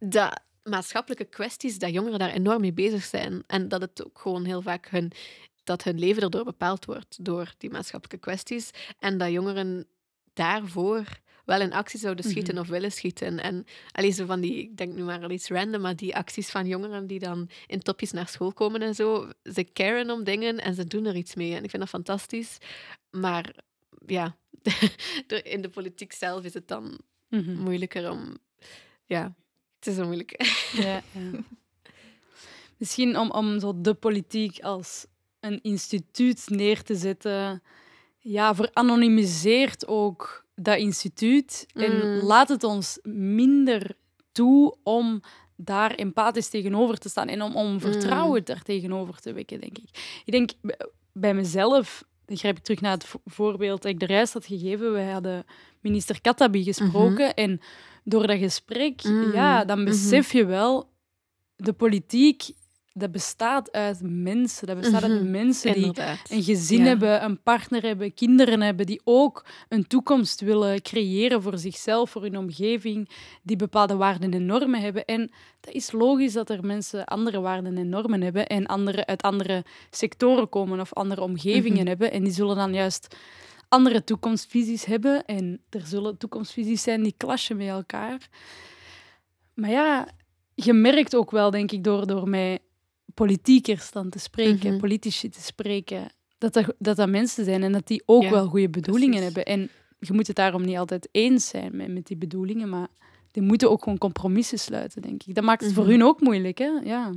Dat 0.04 0.40
maatschappelijke 0.62 1.24
kwesties, 1.24 1.78
dat 1.78 1.92
jongeren 1.92 2.18
daar 2.18 2.30
enorm 2.30 2.60
mee 2.60 2.72
bezig 2.72 3.04
zijn. 3.04 3.42
En 3.46 3.68
dat 3.68 3.80
het 3.80 4.04
ook 4.06 4.18
gewoon 4.18 4.44
heel 4.44 4.62
vaak 4.62 4.88
hun, 4.88 5.12
dat 5.64 5.82
hun 5.82 5.98
leven 5.98 6.22
erdoor 6.22 6.44
bepaald 6.44 6.84
wordt, 6.84 7.24
door 7.24 7.54
die 7.58 7.70
maatschappelijke 7.70 8.26
kwesties. 8.26 8.70
En 8.98 9.18
dat 9.18 9.30
jongeren 9.30 9.86
daarvoor 10.32 11.04
wel 11.44 11.60
in 11.60 11.72
actie 11.72 11.98
zouden 11.98 12.24
schieten 12.24 12.54
Mhm. 12.54 12.62
of 12.62 12.68
willen 12.68 12.92
schieten. 12.92 13.38
En 13.38 13.64
alleen 13.92 14.12
zo 14.12 14.26
van 14.26 14.40
die, 14.40 14.58
ik 14.58 14.76
denk 14.76 14.94
nu 14.94 15.02
maar 15.02 15.22
al 15.22 15.30
iets 15.30 15.48
random, 15.48 15.80
maar 15.80 15.96
die 15.96 16.16
acties 16.16 16.50
van 16.50 16.66
jongeren 16.66 17.06
die 17.06 17.18
dan 17.18 17.48
in 17.66 17.80
topjes 17.80 18.12
naar 18.12 18.28
school 18.28 18.52
komen 18.52 18.82
en 18.82 18.94
zo. 18.94 19.30
Ze 19.42 19.64
caren 19.72 20.10
om 20.10 20.24
dingen 20.24 20.58
en 20.58 20.74
ze 20.74 20.86
doen 20.86 21.04
er 21.04 21.16
iets 21.16 21.34
mee. 21.34 21.54
En 21.54 21.64
ik 21.64 21.70
vind 21.70 21.82
dat 21.82 21.90
fantastisch. 21.90 22.58
Maar 23.10 23.54
ja, 24.06 24.36
in 25.42 25.62
de 25.62 25.70
politiek 25.72 26.12
zelf 26.12 26.44
is 26.44 26.54
het 26.54 26.68
dan 26.68 27.00
mhm. 27.28 27.54
moeilijker 27.54 28.10
om... 28.10 28.36
Ja, 29.06 29.34
het 29.84 29.86
is 29.86 29.94
zo 29.94 30.04
moeilijk. 30.04 30.34
Ja, 30.72 31.02
ja. 31.12 31.30
Misschien 32.76 33.18
om, 33.18 33.30
om 33.30 33.60
zo 33.60 33.72
de 33.80 33.94
politiek 33.94 34.60
als 34.60 35.06
een 35.40 35.62
instituut 35.62 36.44
neer 36.48 36.82
te 36.82 36.94
zetten. 36.94 37.62
Ja, 38.18 38.54
veranonymiseert 38.54 39.86
ook 39.86 40.44
dat 40.54 40.78
instituut. 40.78 41.66
En 41.74 41.92
Mm. 41.96 42.22
laat 42.26 42.48
het 42.48 42.64
ons 42.64 42.98
minder 43.02 43.96
toe 44.32 44.76
om 44.82 45.20
daar 45.56 45.90
empathisch 45.94 46.48
tegenover 46.48 46.98
te 46.98 47.08
staan. 47.08 47.28
En 47.28 47.42
om, 47.42 47.56
om 47.56 47.80
vertrouwen 47.80 48.44
daar 48.44 48.62
tegenover 48.62 49.20
te 49.20 49.32
wekken, 49.32 49.60
denk 49.60 49.78
ik. 49.78 50.20
Ik 50.24 50.32
denk 50.32 50.50
bij 51.12 51.34
mezelf, 51.34 52.04
dan 52.26 52.36
grijp 52.36 52.56
ik 52.56 52.62
terug 52.62 52.80
naar 52.80 52.92
het 52.92 53.04
vo- 53.04 53.20
voorbeeld 53.24 53.82
dat 53.82 53.90
ik 53.92 54.00
de 54.00 54.06
reis 54.06 54.32
had 54.32 54.46
gegeven. 54.46 54.92
Wij 54.92 55.10
hadden 55.10 55.44
minister 55.80 56.20
Katabi 56.20 56.62
gesproken. 56.64 57.34
En 57.34 57.60
door 58.04 58.26
dat 58.26 58.38
gesprek, 58.38 59.04
Mm, 59.04 59.32
ja, 59.32 59.64
dan 59.64 59.76
mhm. 59.78 59.86
besef 59.88 60.32
je 60.32 60.44
wel, 60.44 60.90
de 61.56 61.72
politiek, 61.72 62.42
dat 62.94 63.12
bestaat 63.12 63.72
uit 63.72 63.98
mensen. 64.02 64.66
Dat 64.66 64.80
bestaat 64.80 65.02
uit 65.02 65.12
Mhm, 65.22 65.30
mensen 65.30 65.72
die 65.72 65.84
Inderdaad. 65.84 66.30
een 66.30 66.42
gezin 66.42 66.78
Ja. 66.78 66.84
hebben, 66.84 67.24
een 67.24 67.42
partner 67.42 67.82
hebben, 67.82 68.14
kinderen 68.14 68.60
hebben, 68.60 68.86
die 68.86 69.00
ook 69.04 69.44
een 69.68 69.86
toekomst 69.86 70.40
willen 70.40 70.82
creëren 70.82 71.42
voor 71.42 71.58
zichzelf, 71.58 72.10
voor 72.10 72.22
hun 72.22 72.38
omgeving, 72.38 73.08
die 73.42 73.56
bepaalde 73.56 73.96
waarden 73.96 74.32
en 74.32 74.46
normen 74.46 74.80
hebben. 74.80 75.04
En 75.04 75.30
dat 75.60 75.74
is 75.74 75.92
logisch 75.92 76.32
dat 76.32 76.50
er 76.50 76.64
mensen 76.64 77.04
andere 77.04 77.40
waarden 77.40 77.76
en 77.78 77.88
normen 77.88 78.22
hebben 78.22 78.46
en 78.46 78.66
andere, 78.66 79.06
uit 79.06 79.22
andere 79.22 79.64
sectoren 79.90 80.48
komen 80.48 80.80
of 80.80 80.92
andere 80.94 81.20
omgevingen 81.20 81.78
Mhm. 81.78 81.86
hebben. 81.88 82.12
En 82.12 82.24
die 82.24 82.32
zullen 82.32 82.56
dan 82.56 82.74
juist 82.74 83.16
andere 83.72 84.04
toekomstvisies 84.04 84.84
hebben. 84.84 85.24
En 85.24 85.60
er 85.70 85.86
zullen 85.86 86.16
toekomstvisies 86.16 86.82
zijn 86.82 87.02
die 87.02 87.14
clashen 87.16 87.56
met 87.56 87.68
elkaar. 87.68 88.28
Maar 89.54 89.70
ja, 89.70 90.08
je 90.54 90.72
merkt 90.72 91.16
ook 91.16 91.30
wel, 91.30 91.50
denk 91.50 91.72
ik, 91.72 91.84
door, 91.84 92.06
door 92.06 92.28
met 92.28 92.60
politiekers 93.14 93.90
dan 93.90 94.08
te 94.10 94.18
spreken, 94.18 94.70
Mhm. 94.70 94.80
politici 94.80 95.28
te 95.28 95.40
spreken, 95.42 96.12
dat 96.38 96.52
dat, 96.52 96.74
dat 96.78 96.96
dat 96.96 97.08
mensen 97.08 97.44
zijn 97.44 97.62
en 97.62 97.72
dat 97.72 97.86
die 97.86 98.02
ook 98.06 98.22
Ja, 98.22 98.30
wel 98.30 98.46
goede 98.46 98.68
bedoelingen 98.70 99.18
precies. 99.18 99.34
hebben. 99.34 99.44
En 99.54 99.70
je 99.98 100.12
moet 100.12 100.26
het 100.26 100.36
daarom 100.36 100.62
niet 100.64 100.76
altijd 100.76 101.08
eens 101.12 101.48
zijn 101.48 101.76
met, 101.76 101.88
met 101.88 102.06
die 102.06 102.16
bedoelingen, 102.16 102.68
maar 102.68 102.88
die 103.30 103.42
moeten 103.42 103.70
ook 103.70 103.82
gewoon 103.82 103.98
compromissen 103.98 104.58
sluiten, 104.58 105.02
denk 105.02 105.22
ik. 105.22 105.34
Dat 105.34 105.44
maakt 105.44 105.64
het 105.64 105.72
voor 105.72 105.82
Mhm. 105.84 105.92
hun 105.92 106.02
ook 106.04 106.20
moeilijk, 106.20 106.58
hè? 106.58 106.70
Ja. 106.84 107.12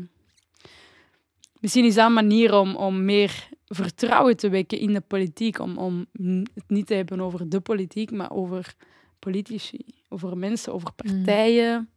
Misschien 1.59 1.85
is 1.85 1.95
dat 1.95 2.05
een 2.05 2.13
manier 2.13 2.53
om, 2.53 2.75
om 2.75 3.05
meer 3.05 3.49
vertrouwen 3.65 4.37
te 4.37 4.49
wekken 4.49 4.79
in 4.79 4.93
de 4.93 5.01
politiek, 5.01 5.59
om, 5.59 5.77
om 5.77 6.05
het 6.53 6.63
niet 6.67 6.87
te 6.87 6.93
hebben 6.93 7.21
over 7.21 7.49
de 7.49 7.59
politiek, 7.59 8.11
maar 8.11 8.31
over 8.31 8.75
politici, 9.19 9.79
over 10.09 10.37
mensen, 10.37 10.73
over 10.73 10.89
Mhm. 11.03 11.15
partijen. 11.15 11.89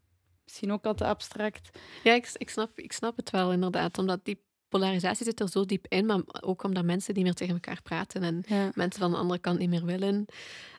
Misschien 0.45 0.73
ook 0.73 0.85
al 0.85 0.95
te 0.95 1.05
abstract. 1.07 1.79
Ja, 2.05 2.15
ik, 2.15 2.31
ik, 2.37 2.51
snap, 2.51 2.79
ik 2.79 2.93
snap 2.93 3.17
het 3.17 3.31
wel 3.31 3.53
inderdaad. 3.53 3.99
Omdat 3.99 4.25
die 4.25 4.41
polarisatie 4.69 5.25
zit 5.25 5.41
er 5.41 5.49
zo 5.49 5.65
diep 5.65 5.87
in, 5.89 6.07
maar 6.07 6.21
ook 6.41 6.63
omdat 6.63 6.85
mensen 6.85 7.15
niet 7.15 7.25
meer 7.25 7.35
tegen 7.35 7.55
elkaar 7.55 7.83
praten 7.83 8.23
en 8.23 8.43
Ja. 8.47 8.71
mensen 8.75 9.01
van 9.01 9.11
de 9.11 9.17
andere 9.17 9.39
kant 9.41 9.59
niet 9.59 9.69
meer 9.69 9.85
willen 9.85 10.27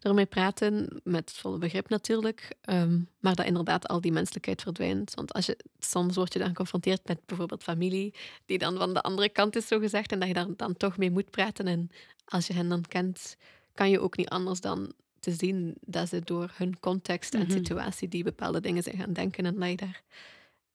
ermee 0.02 0.26
praten, 0.26 1.02
met 1.04 1.32
volle 1.32 1.58
begrip 1.58 1.90
natuurlijk. 1.90 2.56
Ehm, 2.62 3.00
maar 3.20 3.36
dat 3.36 3.46
inderdaad 3.46 3.88
al 3.88 4.02
die 4.02 4.12
menselijkheid 4.12 4.62
verdwijnt. 4.62 5.14
Want 5.14 5.34
als 5.34 5.46
je, 5.46 5.58
soms 5.80 6.16
word 6.16 6.34
je 6.34 6.40
dan 6.40 6.48
geconfronteerd 6.48 7.08
met 7.08 7.26
bijvoorbeeld 7.26 7.64
familie, 7.64 8.14
die 8.46 8.58
dan 8.58 8.78
van 8.78 8.94
de 8.94 9.02
andere 9.02 9.30
kant 9.30 9.56
is, 9.56 9.68
zo 9.68 9.80
gezegd, 9.80 10.12
en 10.12 10.20
dat 10.20 10.28
je 10.28 10.34
daar 10.34 10.56
dan 10.56 10.78
toch 10.78 10.98
mee 10.98 11.12
moet 11.12 11.30
praten. 11.30 11.68
En 11.68 11.90
als 12.26 12.48
je 12.48 12.54
hen 12.54 12.70
dan 12.70 12.82
kent, 12.88 13.36
kan 13.74 13.90
je 13.90 14.00
ook 14.00 14.18
niet 14.18 14.30
anders 14.30 14.62
dan 14.62 14.94
te 15.20 15.32
zien 15.32 15.76
dat 15.82 16.10
ze 16.10 16.20
door 16.24 16.52
hun 16.56 16.80
context 16.80 17.34
en 17.34 17.42
Mhm. 17.42 17.52
situatie 17.52 18.08
die 18.08 18.24
bepaalde 18.24 18.60
dingen 18.62 18.84
zijn 18.84 18.98
gaan 18.98 19.14
denken 19.14 19.46
en 19.46 19.56
dat 19.60 19.70
je 19.70 19.76
daar 19.76 20.02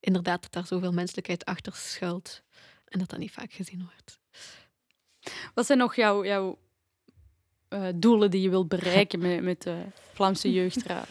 inderdaad 0.00 0.42
dat 0.42 0.52
daar 0.52 0.66
zoveel 0.66 0.92
menselijkheid 0.92 1.44
achter 1.44 1.72
schuilt 1.76 2.42
en 2.94 3.00
dat 3.00 3.10
dat 3.10 3.18
niet 3.18 3.32
vaak 3.32 3.52
gezien 3.52 3.88
wordt. 3.92 4.18
Wat 5.54 5.66
zijn 5.66 5.78
nog 5.78 5.96
jouw, 5.96 6.24
jouw 6.24 6.58
eh, 7.68 7.88
doelen 7.94 8.30
die 8.30 8.40
je 8.40 8.50
wilt 8.50 8.68
bereiken 8.68 9.18
met, 9.18 9.42
met 9.42 9.62
de 9.62 9.84
Vlaamse 10.12 10.52
Jeugdraad? 10.58 11.08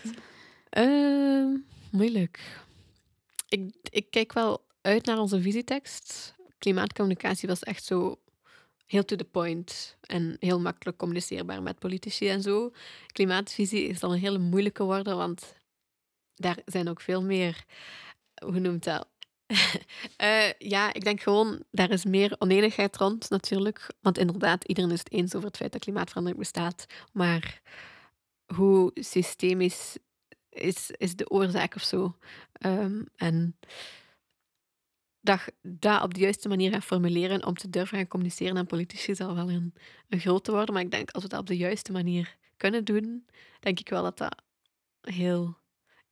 Ehm, 0.69 1.50
moeilijk. 1.91 2.62
Ik, 3.48 3.76
ik 3.82 4.10
kijk 4.10 4.34
wel 4.34 4.65
uit 4.82 5.06
naar 5.06 5.19
onze 5.19 5.41
visietekst. 5.41 6.36
Klimaatcommunicatie 6.58 7.48
was 7.48 7.63
echt 7.63 7.84
zo 7.84 8.19
heel 8.86 9.06
to 9.06 9.15
the 9.15 9.24
point 9.24 9.98
en 10.02 10.36
heel 10.39 10.60
makkelijk 10.60 10.98
communiceerbaar 10.98 11.63
met 11.63 11.80
politici 11.80 12.30
en 12.30 12.41
zo. 12.41 12.72
Klimaatvisie 13.08 13.88
is 13.88 14.00
dan 14.00 14.12
een 14.12 14.19
hele 14.19 14.38
moeilijke 14.38 14.84
worden, 14.84 15.17
want 15.17 15.56
daar 16.36 16.58
zijn 16.65 16.89
ook 16.89 17.02
veel 17.02 17.24
meer, 17.24 17.65
hoe 18.46 18.60
noemt 18.60 18.84
dat? 18.84 19.08
Uh, 20.21 20.51
ja, 20.73 20.93
ik 20.93 21.03
denk 21.03 21.21
gewoon, 21.21 21.63
daar 21.71 21.89
is 21.89 22.05
meer 22.05 22.35
oneenigheid 22.39 22.97
rond 22.97 23.29
natuurlijk. 23.29 23.87
Want 24.01 24.17
inderdaad, 24.17 24.63
iedereen 24.63 24.91
is 24.91 24.99
het 24.99 25.11
eens 25.11 25.35
over 25.35 25.47
het 25.47 25.57
feit 25.57 25.71
dat 25.71 25.81
klimaatverandering 25.81 26.41
bestaat. 26.41 26.85
Maar 27.11 27.61
hoe 28.55 28.91
systemisch 28.93 29.97
is, 30.49 30.91
is 30.91 31.15
de 31.15 31.29
oorzaak 31.29 31.75
of 31.75 31.83
zo? 31.83 32.15
Um, 32.65 33.05
en 33.15 33.55
dat 35.21 35.51
dat 35.61 36.03
op 36.03 36.13
de 36.13 36.19
juiste 36.19 36.47
manier 36.47 36.71
gaan 36.71 36.81
formuleren 36.81 37.45
om 37.45 37.55
te 37.55 37.69
durven 37.69 37.97
gaan 37.97 38.07
communiceren 38.07 38.57
aan 38.57 38.65
politici 38.65 39.15
zal 39.15 39.35
wel 39.35 39.49
een, 39.49 39.73
een 40.09 40.19
grote 40.19 40.51
worden. 40.51 40.73
Maar 40.73 40.83
ik 40.83 40.91
denk, 40.91 41.11
als 41.11 41.23
we 41.23 41.29
dat 41.29 41.39
op 41.39 41.47
de 41.47 41.57
juiste 41.57 41.91
manier 41.91 42.37
kunnen 42.57 42.85
doen, 42.85 43.25
denk 43.59 43.79
ik 43.79 43.89
wel 43.89 44.03
dat 44.03 44.17
dat 44.17 44.41
heel 45.01 45.57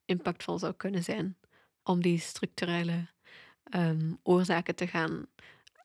impactvol 0.05 0.59
zou 0.59 0.73
kunnen 0.73 1.03
zijn 1.03 1.37
om 1.83 2.01
die 2.01 2.19
structurele 2.19 3.07
um, 3.75 4.19
oorzaken 4.23 4.75
te 4.75 4.87
gaan 4.87 5.27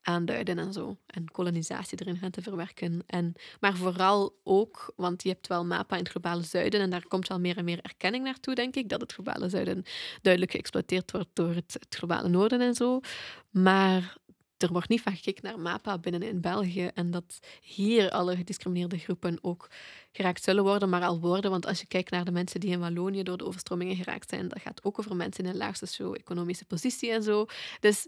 aanduiden 0.07 0.59
en 0.59 0.73
zo. 0.73 0.97
En 1.07 1.31
kolonisatie 1.31 2.01
erin 2.01 2.17
gaan 2.17 2.31
te 2.31 2.43
verwerken. 2.43 3.03
En, 3.07 3.33
maar 3.61 3.77
vooral 3.77 4.37
ook, 4.45 4.93
want 4.97 5.23
je 5.23 5.29
hebt 5.29 5.47
wel 5.47 5.65
MAPA 5.65 5.97
in 5.97 6.03
het 6.03 6.11
globale 6.11 6.43
zuiden 6.43 6.81
en 6.81 6.91
daar 6.91 7.07
komt 7.07 7.29
wel 7.29 7.41
meer 7.41 7.57
en 7.57 7.65
meer 7.65 7.81
erkenning 7.83 8.25
naartoe, 8.25 8.55
denk 8.55 8.77
ik, 8.77 8.89
dat 8.89 9.01
het 9.01 9.13
globale 9.13 9.49
zuiden 9.49 9.85
duidelijk 10.23 10.53
geëxploiteerd 10.53 11.11
wordt 11.11 11.29
door 11.33 11.55
het, 11.55 11.77
het 11.81 11.95
globale 11.95 12.29
noorden 12.29 12.61
en 12.61 12.75
zo. 12.75 13.01
Maar 13.51 14.17
er 14.59 14.73
wordt 14.73 14.89
niet 14.89 15.01
van 15.01 15.17
gekeken 15.17 15.45
naar 15.45 15.59
MAPA 15.59 15.99
binnen 15.99 16.23
in 16.23 16.41
België 16.41 16.91
en 16.95 17.11
dat 17.11 17.39
hier 17.61 18.11
alle 18.11 18.37
gediscrimineerde 18.37 18.99
groepen 18.99 19.39
ook 19.43 19.69
geraakt 20.13 20.45
zullen 20.45 20.65
worden, 20.65 20.89
maar 20.89 21.03
al 21.03 21.21
worden. 21.21 21.51
Want 21.51 21.67
als 21.67 21.81
je 21.81 21.87
kijkt 21.87 22.11
naar 22.11 22.25
de 22.25 22.31
mensen 22.31 22.61
die 22.61 22.71
in 22.71 22.81
Wallonië 22.81 23.23
door 23.23 23.37
de 23.37 23.47
overstromingen 23.47 23.97
geraakt 23.97 24.31
zijn, 24.31 24.49
dat 24.49 24.61
gaat 24.61 24.85
ook 24.85 24.99
over 24.99 25.17
mensen 25.17 25.45
in 25.45 25.51
een 25.51 25.57
laagste 25.57 25.87
socio-economische 25.87 26.65
positie 26.65 27.11
en 27.11 27.23
zo. 27.23 27.47
Dus 27.81 28.07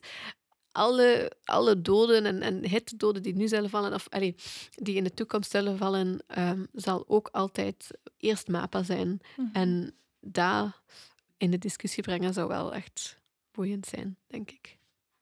alle, 0.72 1.32
alle 1.44 1.82
doden 1.82 2.26
en, 2.26 2.42
en 2.42 2.68
hittedoden 2.68 3.22
die 3.22 3.34
nu 3.34 3.48
zullen 3.48 3.70
vallen, 3.70 3.94
of 3.94 4.08
allee, 4.08 4.34
die 4.74 4.96
in 4.96 5.04
de 5.04 5.14
toekomst 5.14 5.50
zullen 5.50 5.78
vallen, 5.78 6.20
um, 6.38 6.66
zal 6.72 7.04
ook 7.06 7.28
altijd 7.32 7.90
eerst 8.16 8.48
MAPA 8.48 8.82
zijn. 8.82 9.20
Mhm. 9.36 9.48
En 9.52 9.94
daar 10.20 10.80
in 11.36 11.50
de 11.50 11.58
discussie 11.58 12.02
brengen 12.02 12.32
zou 12.32 12.48
wel 12.48 12.74
echt 12.74 13.18
boeiend 13.52 13.86
zijn, 13.86 14.16
denk 14.26 14.50
ik. 14.50 14.77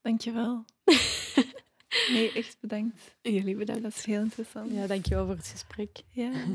Dankjewel. 0.07 0.65
nee, 2.13 2.33
echt 2.33 2.57
bedankt. 2.61 3.17
Jullie 3.23 3.57
bedankt. 3.57 3.83
Dat 3.83 3.95
is 3.95 4.05
heel 4.05 4.21
interessant. 4.21 4.73
Ja, 4.73 4.87
dankjewel 4.87 5.27
voor 5.27 5.35
het 5.37 5.47
gesprek. 5.47 6.03
Ja. 6.11 6.31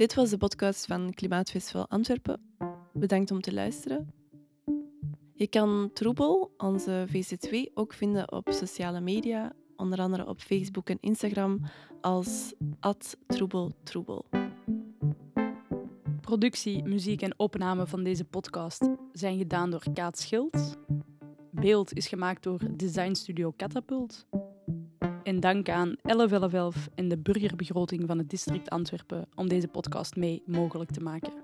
Dit 0.00 0.14
was 0.14 0.30
de 0.30 0.36
podcast 0.36 0.86
van 0.86 1.12
Klimaatfestival 1.14 1.88
Antwerpen. 1.88 2.40
Bedankt 2.92 3.30
om 3.30 3.40
te 3.40 3.52
luisteren. 3.52 4.12
Je 5.34 5.46
kan 5.46 5.90
Troebel, 5.92 6.54
onze 6.56 7.06
VC2, 7.08 7.72
ook 7.74 7.92
vinden 7.92 8.32
op 8.32 8.48
sociale 8.50 9.00
media, 9.00 9.52
onder 9.76 9.98
andere 9.98 10.26
op 10.26 10.40
Facebook 10.40 10.90
en 10.90 10.98
Instagram 11.00 11.60
als 12.00 12.54
@troebeltroebel. 13.26 14.24
Productie, 16.24 16.82
muziek 16.84 17.22
en 17.22 17.38
opname 17.38 17.86
van 17.86 18.02
deze 18.02 18.24
podcast 18.24 18.88
zijn 19.12 19.38
gedaan 19.38 19.70
door 19.70 19.82
Kaat 19.94 20.18
Schild. 20.18 20.76
Beeld 21.50 21.92
is 21.92 22.06
gemaakt 22.06 22.42
door 22.42 22.60
designstudio 22.76 23.52
Catapult. 23.56 24.26
En 25.22 25.40
dank 25.40 25.68
aan 25.68 25.96
1111 26.02 26.88
en 26.94 27.08
de 27.08 27.18
burgerbegroting 27.18 28.02
van 28.06 28.18
het 28.18 28.30
district 28.30 28.70
Antwerpen 28.70 29.28
om 29.34 29.48
deze 29.48 29.68
podcast 29.68 30.16
mee 30.16 30.42
mogelijk 30.46 30.90
te 30.90 31.00
maken. 31.00 31.43